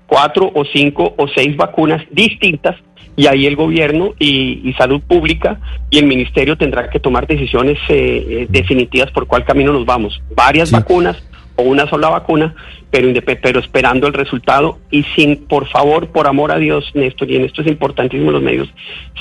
cuatro 0.06 0.50
o 0.54 0.64
cinco 0.64 1.14
o 1.18 1.28
seis 1.28 1.56
vacunas 1.56 2.02
distintas 2.10 2.76
y 3.16 3.26
ahí 3.26 3.46
el 3.46 3.56
gobierno 3.56 4.14
y, 4.18 4.74
salud 4.76 5.00
pública 5.00 5.58
y 5.90 5.98
el 5.98 6.06
ministerio 6.06 6.56
tendrá 6.56 6.90
que 6.90 7.00
tomar 7.00 7.26
decisiones 7.26 7.78
eh, 7.88 8.26
eh, 8.28 8.46
definitivas 8.50 9.10
por 9.10 9.26
cuál 9.26 9.44
camino 9.44 9.72
nos 9.72 9.86
vamos. 9.86 10.20
Varias 10.34 10.70
vacunas 10.70 11.22
o 11.56 11.62
una 11.62 11.88
sola 11.88 12.08
vacuna, 12.08 12.54
pero, 12.90 13.08
pero 13.42 13.60
esperando 13.60 14.06
el 14.06 14.14
resultado 14.14 14.78
y 14.90 15.02
sin, 15.14 15.46
por 15.46 15.68
favor, 15.68 16.08
por 16.08 16.26
amor 16.26 16.52
a 16.52 16.58
Dios, 16.58 16.90
Néstor, 16.94 17.30
y 17.30 17.36
en 17.36 17.44
esto 17.44 17.62
es 17.62 17.68
importantísimo 17.68 18.30
los 18.30 18.42
medios, 18.42 18.68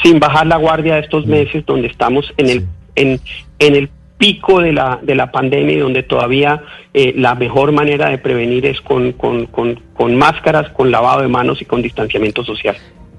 sin 0.03 0.19
bajar 0.19 0.47
la 0.47 0.57
guardia 0.57 0.95
de 0.95 1.01
estos 1.01 1.25
meses 1.25 1.65
donde 1.65 1.87
estamos 1.87 2.33
en 2.37 2.49
el, 2.49 2.65
en, 2.95 3.19
en 3.59 3.75
el 3.75 3.89
pico 4.17 4.61
de 4.61 4.71
la, 4.71 4.99
de 5.01 5.15
la 5.15 5.31
pandemia 5.31 5.75
y 5.75 5.79
donde 5.79 6.03
todavía 6.03 6.61
eh, 6.93 7.13
la 7.17 7.35
mejor 7.35 7.71
manera 7.71 8.09
de 8.09 8.17
prevenir 8.17 8.65
es 8.65 8.79
con, 8.81 9.11
con, 9.13 9.47
con, 9.47 9.79
con 9.93 10.15
máscaras, 10.15 10.69
con 10.69 10.91
lavado 10.91 11.21
de 11.21 11.27
manos 11.27 11.61
y 11.61 11.65
con 11.65 11.81
distanciamiento 11.81 12.43
social. 12.43 12.77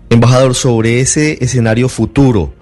Embajador, 0.08 0.54
sobre 0.54 1.00
ese 1.00 1.32
escenario 1.44 1.88
futuro, 1.88 2.54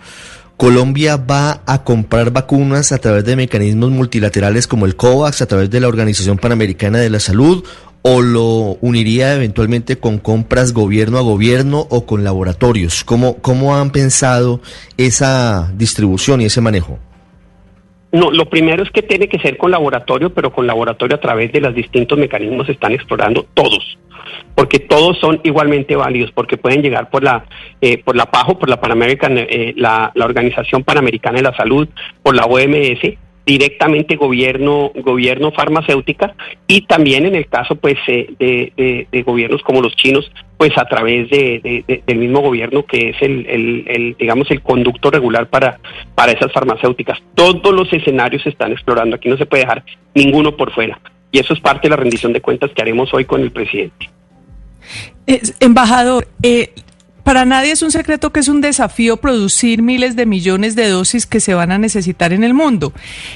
¿Colombia 0.57 1.17
va 1.17 1.63
a 1.67 1.83
comprar 1.83 2.31
vacunas 2.31 2.93
a 2.93 2.99
través 2.99 3.25
de 3.25 3.35
mecanismos 3.35 3.91
multilaterales 3.91 4.67
como 4.67 4.87
el 4.87 4.95
COVAX, 4.95 5.43
a 5.43 5.47
través 5.47 5.69
de 5.71 5.81
la 5.81 5.89
Organización 5.89 6.39
Panamericana 6.39 6.99
de 6.99 7.11
la 7.11 7.19
Salud, 7.19 7.65
o 8.03 8.23
lo 8.23 8.79
uniría 8.81 9.35
eventualmente 9.35 9.99
con 9.99 10.19
compras 10.19 10.73
gobierno 10.73 11.19
a 11.19 11.23
gobierno 11.23 11.87
o 11.91 12.07
con 12.07 12.23
laboratorios? 12.23 13.03
¿Cómo, 13.03 13.39
cómo 13.39 13.77
han 13.77 13.91
pensado 13.91 14.61
esa 14.97 15.73
distribución 15.77 16.41
y 16.41 16.45
ese 16.45 16.61
manejo? 16.61 16.99
No, 18.15 18.31
lo 18.31 18.49
primero 18.49 18.85
es 18.85 18.93
que 18.93 19.03
tiene 19.03 19.29
que 19.29 19.41
ser 19.41 19.57
con 19.57 19.73
laboratorio, 19.73 20.33
pero 20.33 20.53
con 20.53 20.69
laboratorio 20.69 21.17
a 21.17 21.21
través 21.21 21.51
de 21.51 21.61
los 21.61 21.75
distintos 21.75 22.17
mecanismos 22.17 22.67
se 22.67 22.73
están 22.73 22.93
explorando 22.93 23.45
todos, 23.55 23.99
porque 24.55 24.79
todos 24.79 25.19
son 25.19 25.41
igualmente 25.43 25.97
válidos, 25.97 26.31
porque 26.31 26.57
pueden 26.57 26.81
llegar 26.81 27.11
por 27.11 27.25
la 27.25 27.45
eh, 27.81 27.99
por 28.05 28.15
la 28.15 28.27
PAJO, 28.27 28.61
por 28.61 28.69
la 28.69 28.81
Panamerican, 28.81 29.37
eh, 29.37 29.75
la, 29.77 30.13
la 30.15 30.27
Organización 30.27 30.85
Panamericana 30.85 31.39
de 31.39 31.43
la 31.43 31.57
Salud, 31.57 31.89
por 32.23 32.37
la 32.37 32.45
OMS, 32.45 33.01
directamente 33.47 34.17
gobierno 34.17 34.91
gobierno 34.95 35.53
farmacéutica 35.53 36.35
y 36.67 36.87
también 36.87 37.27
en 37.27 37.35
el 37.35 37.47
caso 37.47 37.77
pues 37.77 37.97
eh, 38.07 39.07
de, 39.11 39.23
gobiernos 39.23 39.63
como 39.63 39.83
los 39.83 39.95
chinos 39.97 40.31
pues 40.57 40.77
a 40.79 40.87
través 40.87 41.29
de, 41.29 42.03
del 42.07 42.19
mismo 42.19 42.41
gobierno 42.41 42.85
que 42.87 43.11
es 43.11 43.17
el, 43.21 43.85
el, 43.87 44.17
digamos 44.19 44.51
el 44.51 44.63
conducto 44.63 45.11
regular 45.11 45.49
para 45.49 45.79
para 46.15 46.33
esas 46.33 46.53
farmacéuticas. 46.53 47.19
Todos 47.35 47.75
los 47.75 47.93
escenarios 47.93 48.43
se 48.43 48.51
están 48.51 48.73
explorando. 48.73 49.17
Aquí 49.17 49.29
no 49.29 49.37
se 49.37 49.47
puede 49.47 49.63
dejar 49.63 49.85
ninguno 50.15 50.57
por 50.57 50.73
fuera. 50.73 50.99
Y 51.31 51.39
eso 51.39 51.53
es 51.53 51.61
parte 51.61 51.89
de 51.89 51.91
la 51.91 51.97
rendición 51.97 52.33
de 52.33 52.41
cuentas 52.41 52.71
que 52.75 52.83
haremos 52.83 53.13
hoy 53.13 53.25
con 53.25 53.41
el 53.43 53.51
presidente. 53.51 54.11
Embajador 55.61 56.29
eh, 56.43 56.71
para 57.25 57.47
nadie 57.47 57.73
es 57.73 57.83
un 57.83 57.91
secreto 57.91 58.33
que 58.33 58.41
es 58.41 58.49
un 58.49 58.61
desafío 58.61 59.17
producir 59.17 59.83
miles 59.83 60.15
de 60.15 60.27
millones 60.27 60.77
de 60.77 60.89
dosis 60.89 61.27
que 61.27 61.41
se 61.41 61.55
van 61.55 61.73
a 61.73 61.79
necesitar 61.79 62.33
en 62.35 62.45
el 62.45 62.53
mundo. 62.53 62.93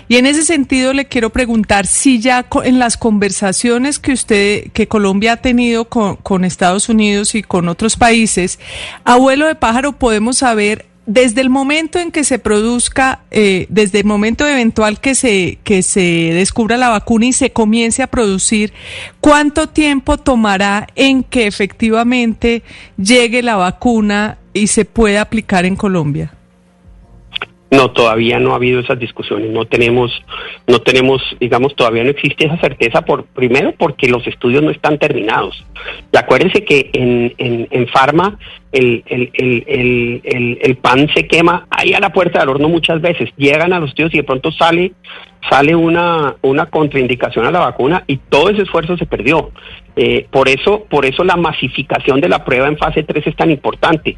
Y 0.09 0.17
en 0.17 0.27
ese 0.27 0.45
sentido 0.45 0.93
le 0.93 1.07
quiero 1.07 1.31
preguntar 1.31 1.87
si 1.87 2.21
ya 2.21 2.47
en 2.65 2.79
las 2.79 2.99
conversaciones 2.99 3.99
que 3.99 4.13
usted, 4.13 4.71
que 4.73 4.89
Colombia 4.89 5.33
ha 5.33 5.37
tenido 5.39 5.87
con, 5.87 6.45
Estados 6.45 6.89
Unidos 6.89 7.35
y 7.35 7.43
con 7.43 7.69
otros 7.69 7.97
países, 7.97 8.59
abuelo 9.05 9.47
de 9.47 9.55
pájaro, 9.55 9.93
podemos 9.93 10.39
saber 10.39 10.87
desde 11.09 11.41
el 11.41 11.49
momento 11.49 11.99
en 11.99 12.13
que 12.13 12.23
se 12.23 12.39
produzca, 12.39 13.21
eh, 13.31 13.65
desde 13.71 14.01
el 14.01 14.05
momento 14.05 14.47
eventual 14.47 15.01
que 15.01 15.15
se, 15.15 15.59
que 15.65 15.81
se 15.81 16.35
descubra 16.35 16.77
la 16.77 16.91
vacuna 16.91 17.25
y 17.25 17.33
se 17.33 17.51
comience 17.51 18.03
a 18.03 18.09
producir, 18.09 18.75
¿cuánto 19.19 19.71
tiempo 19.71 20.19
tomará 20.19 20.87
en 20.97 21.25
que 21.25 21.47
efectivamente 21.47 22.63
llegue 22.99 23.43
la 23.43 23.57
vacuna 23.57 24.37
y 24.53 24.67
se 24.67 24.85
pueda 24.85 25.23
aplicar 25.23 25.65
en 25.65 25.77
Colombia? 25.77 26.35
No, 27.71 27.91
todavía 27.91 28.39
no 28.39 28.53
ha 28.53 28.57
habido 28.57 28.81
esas 28.81 28.99
discusiones. 28.99 29.51
No 29.51 29.67
tenemos, 29.67 30.11
no 30.67 30.81
tenemos, 30.81 31.23
digamos, 31.41 31.75
todavía 31.75 32.05
no 32.05 32.11
existe 32.11 32.47
esa 32.47 32.59
certeza. 32.59 33.03
Por 33.03 33.25
primero, 33.25 33.75
porque 33.79 34.09
los 34.09 34.27
estudios 34.27 34.63
no 34.63 34.71
están 34.71 34.99
terminados. 34.99 35.65
Y 36.13 36.17
acuérdense 36.17 36.65
que 36.65 36.91
en, 36.93 37.35
en, 37.37 37.69
en 37.71 37.87
Pharma 37.89 38.39
el, 38.73 39.03
el, 39.07 39.31
el, 39.67 40.59
el, 40.63 40.77
pan 40.77 41.09
se 41.15 41.27
quema 41.27 41.67
ahí 41.71 41.95
a 41.95 42.01
la 42.01 42.13
puerta 42.13 42.41
del 42.41 42.51
horno 42.51 42.69
muchas 42.69 43.01
veces. 43.01 43.31
Llegan 43.37 43.73
a 43.73 43.81
los 43.81 43.91
estudios 43.91 44.15
y 44.15 44.19
de 44.19 44.25
pronto 44.25 44.53
sale 44.53 44.93
sale 45.49 45.75
una, 45.75 46.37
una 46.43 46.67
contraindicación 46.67 47.47
a 47.47 47.51
la 47.51 47.61
vacuna 47.61 48.05
y 48.07 48.17
todo 48.17 48.51
ese 48.51 48.63
esfuerzo 48.63 48.97
se 48.97 49.07
perdió. 49.07 49.51
Eh, 49.97 50.27
por 50.31 50.49
eso, 50.49 50.85
por 50.89 51.07
eso 51.07 51.25
la 51.25 51.37
masificación 51.37 52.21
de 52.21 52.29
la 52.29 52.45
prueba 52.45 52.69
en 52.69 52.77
fase 52.77 53.03
3 53.03 53.27
es 53.27 53.37
tan 53.37 53.51
importante. 53.51 54.17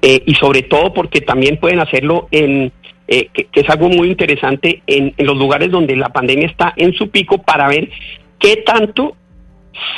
Eh, 0.00 0.22
y 0.26 0.34
sobre 0.34 0.62
todo 0.62 0.92
porque 0.94 1.20
también 1.20 1.58
pueden 1.58 1.80
hacerlo 1.80 2.28
en, 2.30 2.72
eh, 3.08 3.28
que, 3.32 3.48
es 3.52 3.68
algo 3.68 3.88
muy 3.88 4.08
interesante 4.08 4.82
en, 4.86 5.14
los 5.18 5.36
lugares 5.36 5.70
donde 5.70 5.96
la 5.96 6.10
pandemia 6.10 6.46
está 6.46 6.72
en 6.76 6.92
su 6.92 7.10
pico 7.10 7.38
para 7.38 7.68
ver 7.68 7.90
qué 8.38 8.56
tanto 8.64 9.16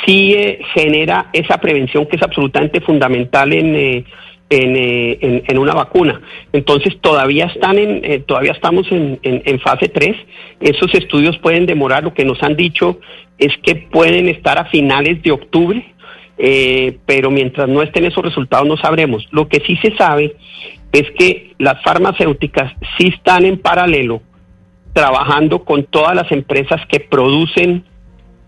sí 0.05 0.33
eh, 0.33 0.59
genera 0.73 1.29
esa 1.33 1.57
prevención 1.57 2.05
que 2.05 2.15
es 2.15 2.23
absolutamente 2.23 2.81
fundamental 2.81 3.53
en, 3.53 3.75
eh, 3.75 4.05
en, 4.49 5.43
en, 5.47 5.57
una 5.57 5.73
vacuna. 5.73 6.21
Entonces 6.51 6.99
todavía 6.99 7.45
están 7.45 7.77
en, 7.77 8.23
todavía 8.23 8.51
estamos 8.51 8.91
en, 8.91 9.19
en, 9.23 9.59
fase 9.61 9.87
3. 9.87 10.15
Esos 10.59 10.93
estudios 10.93 11.37
pueden 11.37 11.65
demorar. 11.65 12.03
Lo 12.03 12.13
que 12.13 12.25
nos 12.25 12.43
han 12.43 12.57
dicho 12.57 12.99
es 13.37 13.53
que 13.63 13.75
pueden 13.75 14.27
estar 14.27 14.57
a 14.57 14.65
finales 14.65 15.23
de 15.23 15.31
octubre, 15.31 15.93
pero 17.05 17.31
mientras 17.31 17.69
no 17.69 17.81
estén 17.81 18.03
esos 18.03 18.25
resultados 18.25 18.67
no 18.67 18.75
sabremos. 18.75 19.25
Lo 19.31 19.47
que 19.47 19.61
sí 19.65 19.77
se 19.77 19.95
sabe 19.95 20.35
es 20.91 21.09
que 21.17 21.53
las 21.57 21.81
farmacéuticas 21.81 22.73
sí 22.97 23.07
están 23.07 23.45
en 23.45 23.57
paralelo 23.57 24.21
trabajando 24.93 25.63
con 25.63 25.85
todas 25.85 26.15
las 26.15 26.31
empresas 26.31 26.81
que 26.87 26.99
producen 26.99 27.85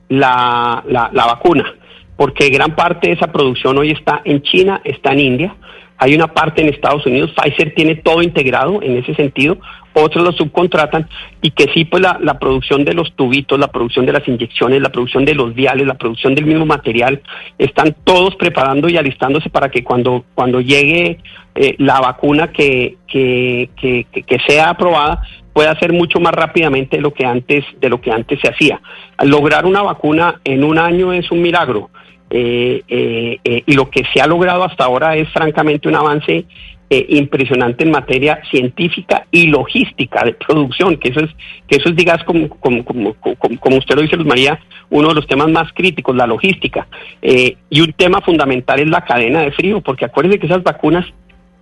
la, 0.10 0.84
la, 0.88 1.10
la 1.14 1.26
vacuna, 1.26 1.76
porque 2.16 2.50
gran 2.50 2.76
parte 2.76 3.08
de 3.08 3.14
esa 3.14 3.32
producción 3.32 3.78
hoy 3.78 3.92
está 3.92 4.22
en 4.26 4.42
China, 4.42 4.82
está 4.84 5.14
en 5.14 5.20
India, 5.20 5.56
hay 5.98 6.16
una 6.16 6.28
parte 6.28 6.62
en 6.62 6.70
Estados 6.70 7.06
Unidos, 7.06 7.32
Pfizer 7.32 7.74
tiene 7.76 7.96
todo 7.96 8.22
integrado 8.22 8.82
en 8.82 8.98
ese 8.98 9.16
sentido, 9.16 9.58
otros 9.94 10.26
lo 10.26 10.32
subcontratan 10.32 11.08
y 11.42 11.52
que 11.52 11.66
sí, 11.74 11.86
pues 11.86 12.02
la, 12.02 12.18
la, 12.22 12.40
producción 12.40 12.84
de 12.84 12.94
los 12.94 13.14
tubitos, 13.16 13.60
la 13.60 13.68
producción 13.68 14.06
de 14.06 14.14
las 14.14 14.28
inyecciones, 14.28 14.82
la 14.82 14.92
producción 14.92 15.24
de 15.24 15.36
los 15.36 15.54
viales, 15.54 15.86
la 15.86 15.94
producción 15.94 16.34
del 16.36 16.46
mismo 16.46 16.66
material, 16.66 17.22
están 17.58 17.96
todos 18.04 18.36
preparando 18.36 18.90
y 18.90 18.98
alistándose 18.98 19.50
para 19.50 19.70
que 19.70 19.84
cuando, 19.84 20.26
cuando 20.34 20.62
llegue 20.62 21.20
eh, 21.56 21.76
la 21.78 22.00
vacuna 22.00 22.52
que, 22.52 22.98
que, 23.08 23.70
que, 23.80 24.06
que, 24.12 24.40
sea 24.48 24.72
aprobada 24.72 25.22
pueda 25.54 25.78
ser 25.80 25.94
mucho 25.94 26.20
más 26.20 26.34
rápidamente 26.34 26.98
de 26.98 27.02
lo 27.02 27.14
que 27.14 27.26
antes 27.26 27.64
de 27.80 27.90
lo 27.90 28.02
que 28.02 28.12
antes 28.12 28.40
se 28.42 28.50
hacía. 28.50 28.82
lograr 29.24 29.66
una 29.66 29.84
vacuna 29.84 30.42
en 30.44 30.64
un 30.64 30.78
año 30.78 31.14
es 31.14 31.32
un 31.32 31.42
milagro. 31.42 31.90
Eh, 32.36 32.82
eh, 32.88 33.38
eh, 33.44 33.64
y 33.68 33.74
lo 33.74 33.92
que 33.92 34.02
se 34.12 34.20
ha 34.20 34.26
logrado 34.26 34.64
hasta 34.64 34.86
ahora 34.86 35.16
es 35.16 35.30
francamente 35.30 35.88
un 35.88 35.96
avance 35.96 36.46
impresionante 36.90 37.84
en 37.84 37.90
materia 37.90 38.40
científica 38.52 39.26
y 39.32 39.48
logística 39.48 40.24
de 40.24 40.34
producción, 40.34 40.98
que 40.98 41.10
eso 41.10 41.22
es, 41.22 41.32
que 41.68 41.78
eso 41.78 41.90
es 41.90 41.96
digas, 41.96 42.24
como, 42.24 42.48
como, 42.50 42.86
como, 42.86 43.16
como 43.16 43.78
usted 43.78 43.96
lo 43.96 44.04
dice, 44.04 44.16
Luz 44.16 44.28
María, 44.28 44.60
uno 44.92 45.08
de 45.08 45.16
los 45.16 45.26
temas 45.26 45.50
más 45.50 45.74
críticos, 45.74 46.16
la 46.16 46.28
logística. 46.28 46.86
Y 47.20 47.82
un 47.82 47.94
tema 47.94 48.22
fundamental 48.22 48.80
es 48.80 48.90
la 48.90 49.02
cadena 49.02 49.42
de 49.42 49.52
frío, 49.54 49.82
porque 49.82 50.06
acuérdense 50.06 50.38
que 50.38 50.46
esas 50.46 50.62
vacunas 50.62 51.08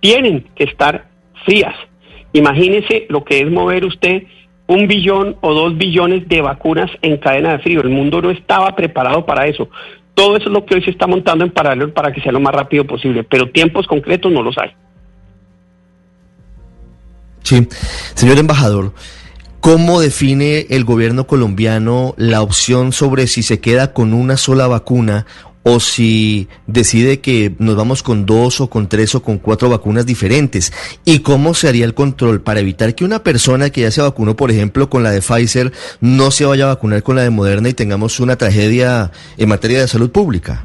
tienen 0.00 0.44
que 0.54 0.64
estar 0.64 1.06
frías. 1.46 1.76
Imagínese 2.32 3.06
lo 3.08 3.24
que 3.24 3.40
es 3.40 3.50
mover 3.50 3.84
usted 3.84 4.24
un 4.66 4.86
billón 4.86 5.36
o 5.40 5.52
dos 5.52 5.76
billones 5.76 6.28
de 6.28 6.40
vacunas 6.40 6.90
en 7.02 7.18
cadena 7.18 7.52
de 7.52 7.58
frío. 7.58 7.80
El 7.80 7.90
mundo 7.90 8.22
no 8.22 8.30
estaba 8.30 8.74
preparado 8.74 9.26
para 9.26 9.46
eso. 9.46 9.68
Todo 10.14 10.36
eso 10.36 10.46
es 10.46 10.52
lo 10.52 10.64
que 10.64 10.74
hoy 10.74 10.82
se 10.82 10.90
está 10.90 11.06
montando 11.06 11.44
en 11.44 11.50
paralelo 11.50 11.92
para 11.92 12.12
que 12.12 12.20
sea 12.20 12.32
lo 12.32 12.40
más 12.40 12.54
rápido 12.54 12.86
posible, 12.86 13.24
pero 13.24 13.50
tiempos 13.50 13.86
concretos 13.86 14.30
no 14.30 14.42
los 14.42 14.56
hay. 14.58 14.70
Sí, 17.42 17.66
señor 18.14 18.38
embajador, 18.38 18.92
¿cómo 19.60 20.00
define 20.00 20.66
el 20.70 20.84
gobierno 20.84 21.26
colombiano 21.26 22.14
la 22.16 22.40
opción 22.40 22.92
sobre 22.92 23.26
si 23.26 23.42
se 23.42 23.60
queda 23.60 23.92
con 23.92 24.12
una 24.12 24.36
sola 24.36 24.68
vacuna 24.68 25.26
o 25.62 25.80
si 25.80 26.48
decide 26.66 27.20
que 27.20 27.52
nos 27.58 27.76
vamos 27.76 28.02
con 28.02 28.26
dos 28.26 28.60
o 28.60 28.68
con 28.68 28.88
tres 28.88 29.14
o 29.14 29.22
con 29.22 29.38
cuatro 29.38 29.70
vacunas 29.70 30.06
diferentes. 30.06 30.72
¿Y 31.04 31.20
cómo 31.20 31.54
se 31.54 31.68
haría 31.68 31.84
el 31.84 31.94
control 31.94 32.40
para 32.40 32.60
evitar 32.60 32.94
que 32.94 33.04
una 33.04 33.22
persona 33.22 33.70
que 33.70 33.82
ya 33.82 33.90
se 33.90 34.02
vacunó, 34.02 34.36
por 34.36 34.50
ejemplo, 34.50 34.90
con 34.90 35.02
la 35.02 35.10
de 35.10 35.20
Pfizer, 35.20 35.72
no 36.00 36.30
se 36.30 36.44
vaya 36.44 36.64
a 36.64 36.74
vacunar 36.74 37.02
con 37.02 37.16
la 37.16 37.22
de 37.22 37.30
Moderna 37.30 37.68
y 37.68 37.74
tengamos 37.74 38.20
una 38.20 38.36
tragedia 38.36 39.10
en 39.38 39.48
materia 39.48 39.80
de 39.80 39.88
salud 39.88 40.10
pública? 40.10 40.64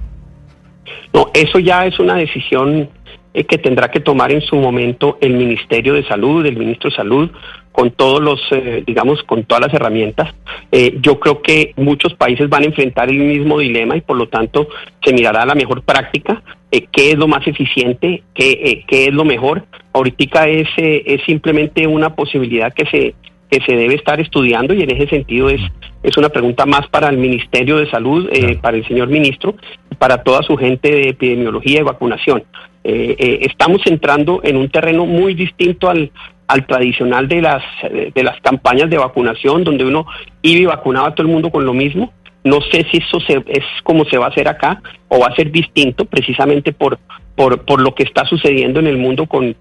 No, 1.13 1.29
eso 1.33 1.59
ya 1.59 1.85
es 1.85 1.99
una 1.99 2.15
decisión 2.15 2.89
eh, 3.33 3.43
que 3.45 3.57
tendrá 3.57 3.89
que 3.91 3.99
tomar 3.99 4.31
en 4.31 4.41
su 4.41 4.55
momento 4.55 5.17
el 5.21 5.33
Ministerio 5.33 5.93
de 5.93 6.03
Salud, 6.07 6.45
el 6.45 6.57
Ministro 6.57 6.89
de 6.89 6.95
Salud, 6.95 7.29
con 7.77 7.91
todos 7.91 8.19
los, 8.23 8.41
eh, 8.49 8.83
digamos, 8.87 9.21
con 9.21 9.43
todas 9.43 9.67
las 9.67 9.73
herramientas. 9.75 10.33
Eh, 10.71 10.97
yo 10.99 11.19
creo 11.19 11.43
que 11.43 11.73
muchos 11.75 12.15
países 12.15 12.49
van 12.49 12.63
a 12.63 12.65
enfrentar 12.65 13.07
el 13.07 13.19
mismo 13.19 13.59
dilema 13.59 13.95
y 13.95 14.01
por 14.01 14.17
lo 14.17 14.27
tanto 14.29 14.67
se 15.03 15.13
mirará 15.13 15.45
la 15.45 15.53
mejor 15.53 15.83
práctica, 15.83 16.41
eh, 16.71 16.87
qué 16.91 17.11
es 17.11 17.19
lo 17.19 17.27
más 17.27 17.45
eficiente, 17.45 18.23
qué, 18.33 18.83
qué 18.87 19.05
es 19.05 19.13
lo 19.13 19.25
mejor. 19.25 19.67
Ahorita 19.93 20.47
es, 20.47 20.67
es 20.75 21.21
simplemente 21.27 21.85
una 21.85 22.15
posibilidad 22.15 22.73
que 22.73 22.87
se 22.87 23.13
que 23.49 23.61
se 23.61 23.77
debe 23.77 23.93
estar 23.93 24.19
estudiando 24.19 24.73
y 24.73 24.81
en 24.81 24.91
ese 24.91 25.07
sentido 25.07 25.49
es, 25.49 25.61
es 26.03 26.17
una 26.17 26.27
pregunta 26.27 26.65
más 26.65 26.85
para 26.89 27.07
el 27.07 27.17
Ministerio 27.17 27.77
de 27.77 27.89
Salud, 27.89 28.27
para 28.59 28.75
el 28.75 28.85
señor 28.87 29.07
ministro, 29.07 29.55
para 29.97 30.21
toda 30.21 30.41
su 30.43 30.57
gente 30.57 30.91
de 30.91 31.09
epidemiología 31.09 31.79
y 31.79 31.83
vacunación. 31.83 32.43
estamos 32.83 33.81
entrando 33.85 34.41
en 34.43 34.57
un 34.57 34.67
terreno 34.67 35.05
muy 35.05 35.33
distinto 35.33 35.89
al, 35.89 36.11
al 36.47 36.65
tradicional 36.65 37.27
de 37.27 37.41
las, 37.41 37.63
de 37.91 38.23
las 38.23 38.39
campañas 38.41 38.89
de 38.89 38.97
vacunación, 38.97 39.63
donde 39.63 39.85
uno 39.85 40.05
iba 40.41 40.61
y 40.61 40.65
vacunaba 40.65 41.09
a 41.09 41.15
todo 41.15 41.27
el 41.27 41.33
mundo 41.33 41.49
con 41.51 41.65
lo 41.65 41.73
mismo. 41.73 42.13
No 42.43 42.61
sé 42.61 42.85
si 42.89 42.97
eso 42.97 43.19
se, 43.19 43.43
es 43.47 43.65
como 43.83 44.05
se 44.05 44.17
va 44.17 44.27
a 44.27 44.29
hacer 44.29 44.47
acá 44.47 44.81
o 45.09 45.19
va 45.19 45.27
a 45.27 45.35
ser 45.35 45.51
distinto 45.51 46.05
precisamente 46.05 46.71
por, 46.71 46.97
por, 47.35 47.65
por 47.65 47.81
lo 47.81 47.93
que 47.93 48.03
está 48.03 48.25
sucediendo 48.25 48.79
en 48.79 48.87
el 48.87 48.97
mundo 48.97 49.25
con 49.27 49.55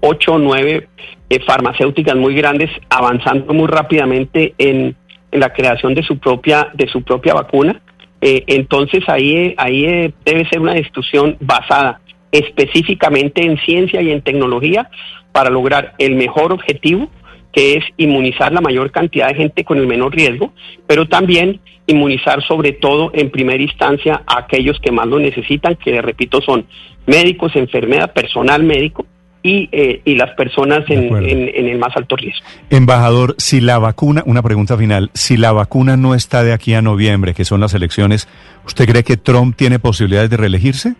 ocho 0.00 0.34
o 0.34 0.38
nueve 0.38 0.88
eh, 1.30 1.40
farmacéuticas 1.46 2.16
muy 2.16 2.34
grandes 2.34 2.70
avanzando 2.88 3.52
muy 3.52 3.66
rápidamente 3.66 4.54
en, 4.58 4.96
en, 5.30 5.40
la 5.40 5.52
creación 5.52 5.94
de 5.94 6.02
su 6.02 6.18
propia, 6.18 6.68
de 6.74 6.88
su 6.88 7.02
propia 7.02 7.34
vacuna. 7.34 7.80
Eh, 8.20 8.44
entonces 8.48 9.08
ahí, 9.08 9.54
ahí 9.56 9.84
eh, 9.84 10.12
debe 10.24 10.48
ser 10.48 10.60
una 10.60 10.74
discusión 10.74 11.36
basada 11.40 12.00
específicamente 12.32 13.44
en 13.44 13.58
ciencia 13.58 14.02
y 14.02 14.10
en 14.10 14.22
tecnología 14.22 14.90
para 15.32 15.50
lograr 15.50 15.94
el 15.98 16.14
mejor 16.16 16.52
objetivo, 16.52 17.10
que 17.52 17.74
es 17.74 17.84
inmunizar 17.96 18.52
la 18.52 18.60
mayor 18.60 18.90
cantidad 18.90 19.28
de 19.28 19.34
gente 19.34 19.64
con 19.64 19.78
el 19.78 19.86
menor 19.86 20.14
riesgo, 20.14 20.52
pero 20.86 21.08
también 21.08 21.60
inmunizar 21.86 22.42
sobre 22.46 22.72
todo 22.72 23.10
en 23.14 23.30
primera 23.30 23.62
instancia 23.62 24.22
a 24.26 24.40
aquellos 24.40 24.78
que 24.80 24.92
más 24.92 25.06
lo 25.06 25.18
necesitan, 25.18 25.76
que 25.76 26.00
repito 26.02 26.40
son 26.40 26.66
médicos, 27.06 27.56
enfermedad, 27.56 28.12
personal 28.12 28.62
médico, 28.62 29.06
y, 29.42 29.68
eh, 29.72 30.02
y, 30.04 30.16
las 30.16 30.34
personas 30.34 30.84
en, 30.88 31.14
en, 31.16 31.48
en, 31.54 31.68
el 31.68 31.78
más 31.78 31.96
alto 31.96 32.16
riesgo. 32.16 32.44
Embajador, 32.70 33.36
si 33.38 33.60
la 33.60 33.78
vacuna, 33.78 34.22
una 34.26 34.42
pregunta 34.42 34.76
final, 34.76 35.10
si 35.14 35.36
la 35.36 35.52
vacuna 35.52 35.96
no 35.96 36.14
está 36.14 36.42
de 36.42 36.52
aquí 36.52 36.74
a 36.74 36.82
noviembre, 36.82 37.34
que 37.34 37.44
son 37.44 37.60
las 37.60 37.72
elecciones, 37.72 38.28
¿usted 38.66 38.86
cree 38.86 39.04
que 39.04 39.16
Trump 39.16 39.56
tiene 39.56 39.78
posibilidades 39.78 40.28
de 40.30 40.36
reelegirse? 40.36 40.94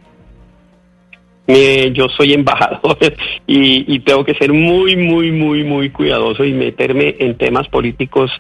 Yo 1.49 2.09
soy 2.11 2.35
embajador 2.35 2.99
y, 3.47 3.99
tengo 4.01 4.25
que 4.25 4.35
ser 4.35 4.53
muy, 4.53 4.97
muy, 4.97 5.33
muy, 5.33 5.65
muy 5.65 5.91
cuidadoso 5.91 6.45
y 6.45 6.53
meterme 6.53 7.17
en 7.19 7.37
temas 7.37 7.69
políticos 7.69 8.31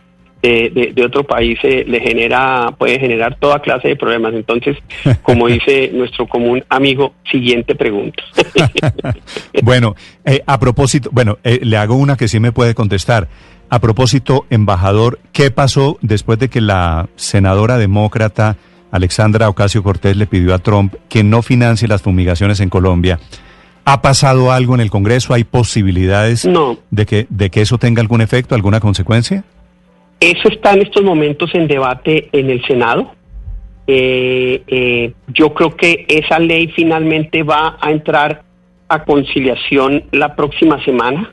de, 0.42 0.92
de, 0.94 1.04
otro 1.04 1.24
país 1.24 1.58
eh, 1.62 1.84
le 1.86 2.00
genera, 2.00 2.72
puede 2.78 3.00
generar 3.00 3.36
toda 3.40 3.60
clase 3.60 3.88
de 3.88 3.96
problemas. 3.96 4.34
Entonces, 4.34 4.76
como 5.22 5.48
dice 5.48 5.90
nuestro 5.92 6.26
común 6.26 6.64
amigo, 6.68 7.14
siguiente 7.30 7.74
pregunta. 7.74 8.22
bueno, 9.62 9.96
eh, 10.24 10.42
a 10.46 10.60
propósito, 10.60 11.10
bueno, 11.12 11.38
eh, 11.42 11.60
le 11.62 11.76
hago 11.76 11.96
una 11.96 12.16
que 12.16 12.28
sí 12.28 12.40
me 12.40 12.52
puede 12.52 12.74
contestar. 12.74 13.28
A 13.70 13.80
propósito, 13.80 14.46
embajador, 14.48 15.18
¿qué 15.32 15.50
pasó 15.50 15.98
después 16.00 16.38
de 16.38 16.48
que 16.48 16.60
la 16.60 17.08
senadora 17.16 17.76
demócrata 17.76 18.56
Alexandra 18.90 19.48
Ocasio 19.48 19.82
Cortés 19.82 20.16
le 20.16 20.26
pidió 20.26 20.54
a 20.54 20.58
Trump 20.58 20.94
que 21.08 21.22
no 21.24 21.42
financie 21.42 21.88
las 21.88 22.02
fumigaciones 22.02 22.60
en 22.60 22.68
Colombia. 22.68 23.18
¿Ha 23.84 24.02
pasado 24.02 24.52
algo 24.52 24.74
en 24.74 24.80
el 24.80 24.90
Congreso? 24.90 25.32
¿Hay 25.32 25.44
posibilidades 25.44 26.46
de, 26.90 27.06
que, 27.06 27.26
de 27.30 27.50
que 27.50 27.62
eso 27.62 27.78
tenga 27.78 28.02
algún 28.02 28.20
efecto, 28.20 28.54
alguna 28.54 28.80
consecuencia? 28.80 29.44
Eso 30.20 30.48
está 30.48 30.74
en 30.74 30.82
estos 30.82 31.02
momentos 31.02 31.54
en 31.54 31.68
debate 31.68 32.28
en 32.32 32.50
el 32.50 32.62
Senado. 32.66 33.12
Eh, 33.86 34.62
eh, 34.66 35.12
yo 35.28 35.54
creo 35.54 35.74
que 35.74 36.04
esa 36.08 36.38
ley 36.38 36.68
finalmente 36.76 37.42
va 37.42 37.78
a 37.80 37.90
entrar 37.90 38.42
a 38.88 39.04
conciliación 39.04 40.04
la 40.12 40.36
próxima 40.36 40.84
semana. 40.84 41.32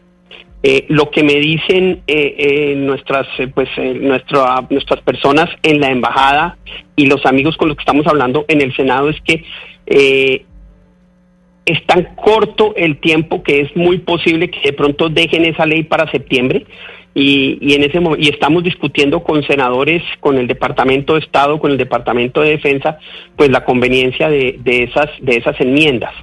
Eh, 0.67 0.85
lo 0.89 1.11
que 1.11 1.21
me 1.21 1.35
dicen 1.35 2.01
eh, 2.07 2.35
eh, 2.39 2.75
nuestras, 2.75 3.27
pues, 3.53 3.69
nuestras 3.77 4.99
personas 5.01 5.47
en 5.61 5.79
la 5.79 5.91
embajada 5.91 6.57
y 6.95 7.05
los 7.05 7.23
amigos 7.27 7.55
con 7.55 7.67
los 7.67 7.77
que 7.77 7.83
estamos 7.83 8.07
hablando 8.07 8.45
en 8.47 8.61
el 8.61 8.75
Senado 8.75 9.09
es 9.09 9.21
que 9.21 9.43
es 11.67 11.85
tan 11.85 12.15
corto 12.15 12.73
el 12.75 12.97
tiempo 12.97 13.43
que 13.43 13.61
es 13.61 13.75
muy 13.75 13.99
posible 13.99 14.49
que 14.49 14.59
de 14.61 14.73
pronto 14.73 15.09
dejen 15.09 15.45
esa 15.45 15.67
ley 15.67 15.83
para 15.83 16.09
septiembre 16.09 16.65
y, 17.13 17.59
y 17.61 17.75
en 17.75 17.83
ese 17.83 18.01
y 18.17 18.29
estamos 18.29 18.63
discutiendo 18.63 19.21
con 19.21 19.43
senadores, 19.43 20.01
con 20.19 20.39
el 20.39 20.47
Departamento 20.47 21.13
de 21.13 21.19
Estado, 21.19 21.59
con 21.59 21.69
el 21.69 21.77
Departamento 21.77 22.41
de 22.41 22.49
Defensa, 22.49 22.97
pues 23.35 23.51
la 23.51 23.63
conveniencia 23.65 24.29
de, 24.29 24.55
de 24.63 24.85
esas 24.85 25.11
de 25.21 25.37
esas 25.37 25.61
enmiendas. 25.61 26.13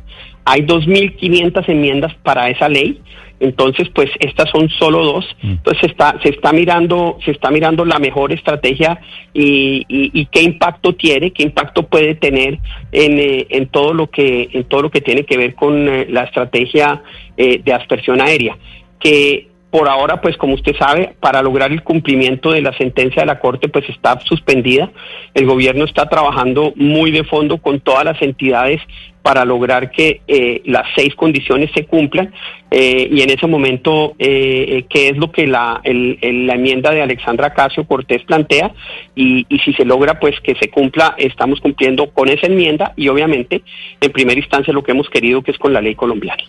Hay 0.45 0.63
2.500 0.63 1.69
enmiendas 1.69 2.15
para 2.23 2.49
esa 2.49 2.69
ley 2.69 3.01
entonces, 3.43 3.89
pues 3.93 4.09
estas 4.21 4.49
son 4.51 4.69
solo 4.69 5.05
dos. 5.05 5.37
Mm. 5.43 5.51
Entonces 5.51 5.81
se 5.81 5.87
está, 5.89 6.17
se 6.23 6.29
está 6.29 6.53
mirando, 6.53 7.19
se 7.25 7.33
está 7.33 7.51
mirando 7.51 7.85
la 7.85 7.99
mejor 7.99 8.33
estrategia 8.33 9.01
y, 9.35 9.85
y, 9.89 10.27
qué 10.27 10.43
impacto 10.43 10.95
tiene, 10.95 11.33
qué 11.33 11.43
impacto 11.43 11.83
puede 11.83 12.15
tener 12.15 12.61
en, 12.93 13.19
eh, 13.19 13.49
en 13.51 13.67
todo 13.67 13.95
lo 13.95 14.09
que, 14.09 14.49
en 14.53 14.63
todo 14.65 14.83
lo 14.83 14.91
que 14.93 15.01
tiene 15.01 15.25
que 15.25 15.37
ver 15.37 15.57
con 15.57 15.89
eh, 15.89 16.07
la 16.09 16.23
estrategia 16.23 17.03
eh, 17.37 17.61
de 17.65 17.73
aspersión 17.73 18.21
aérea. 18.21 18.57
Que 19.01 19.49
por 19.73 19.89
ahora, 19.89 20.21
pues 20.21 20.37
como 20.37 20.53
usted 20.53 20.77
sabe, 20.77 21.15
para 21.19 21.41
lograr 21.41 21.73
el 21.73 21.83
cumplimiento 21.83 22.53
de 22.53 22.61
la 22.61 22.77
sentencia 22.77 23.23
de 23.23 23.27
la 23.27 23.41
Corte, 23.41 23.71
pues 23.71 23.89
está 23.89 24.21
suspendida. 24.21 24.91
El 25.33 25.47
gobierno 25.47 25.87
está 25.87 26.11
trabajando 26.11 26.75
muy 26.77 27.11
de 27.11 27.25
fondo 27.25 27.57
con 27.57 27.81
todas 27.81 28.05
las 28.05 28.21
entidades 28.21 28.83
para 29.23 29.47
lograr 29.47 29.91
que 29.91 30.21
eh, 30.29 30.61
las 30.67 30.85
seis 30.95 31.15
condiciones 31.15 31.71
se 31.75 31.87
cumplan. 31.87 32.35
Eh, 32.71 33.09
y 33.11 33.23
en 33.23 33.31
ese 33.31 33.47
momento 33.47 34.15
eh, 34.19 34.85
qué 34.91 35.09
es 35.09 35.17
lo 35.17 35.33
que 35.33 35.47
la, 35.47 35.81
la 35.85 36.55
enmienda 36.55 36.91
de 36.91 37.01
Alexandra 37.01 37.55
Casio 37.55 37.87
Cortés 37.87 38.23
plantea 38.25 38.73
y, 39.15 39.47
y 39.49 39.59
si 39.61 39.73
se 39.73 39.87
logra 39.87 40.21
pues 40.21 40.39
que 40.41 40.55
se 40.55 40.69
cumpla 40.69 41.15
estamos 41.19 41.61
cumpliendo 41.61 42.11
con 42.11 42.31
esa 42.31 42.47
enmienda 42.47 42.95
y 42.97 43.09
obviamente 43.09 43.63
en 44.01 44.11
primera 44.11 44.41
instancia 44.41 44.73
lo 44.73 44.83
que 44.83 44.93
hemos 44.93 45.11
querido 45.11 45.43
que 45.43 45.51
es 45.51 45.59
con 45.59 45.75
la 45.75 45.83
ley 45.83 45.95
colombiana 45.95 46.43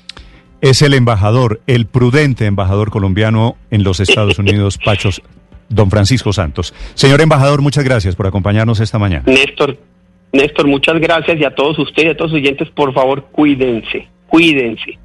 es 0.63 0.81
el 0.81 0.93
embajador, 0.93 1.59
el 1.67 1.85
prudente 1.87 2.45
embajador 2.45 2.89
colombiano 2.89 3.57
en 3.69 3.83
los 3.83 3.99
Estados 3.99 4.39
Unidos, 4.39 4.79
Pachos, 4.83 5.21
don 5.67 5.89
Francisco 5.91 6.31
Santos. 6.31 6.73
Señor 6.93 7.19
embajador, 7.19 7.61
muchas 7.61 7.83
gracias 7.83 8.15
por 8.15 8.27
acompañarnos 8.27 8.79
esta 8.79 8.97
mañana. 8.97 9.23
Néstor, 9.27 9.77
Néstor, 10.31 10.67
muchas 10.67 10.99
gracias 11.01 11.37
y 11.37 11.43
a 11.43 11.53
todos 11.53 11.77
ustedes, 11.79 12.13
a 12.13 12.17
todos 12.17 12.31
los 12.31 12.39
oyentes, 12.39 12.69
por 12.69 12.93
favor, 12.93 13.25
cuídense, 13.25 14.07
cuídense. 14.27 14.97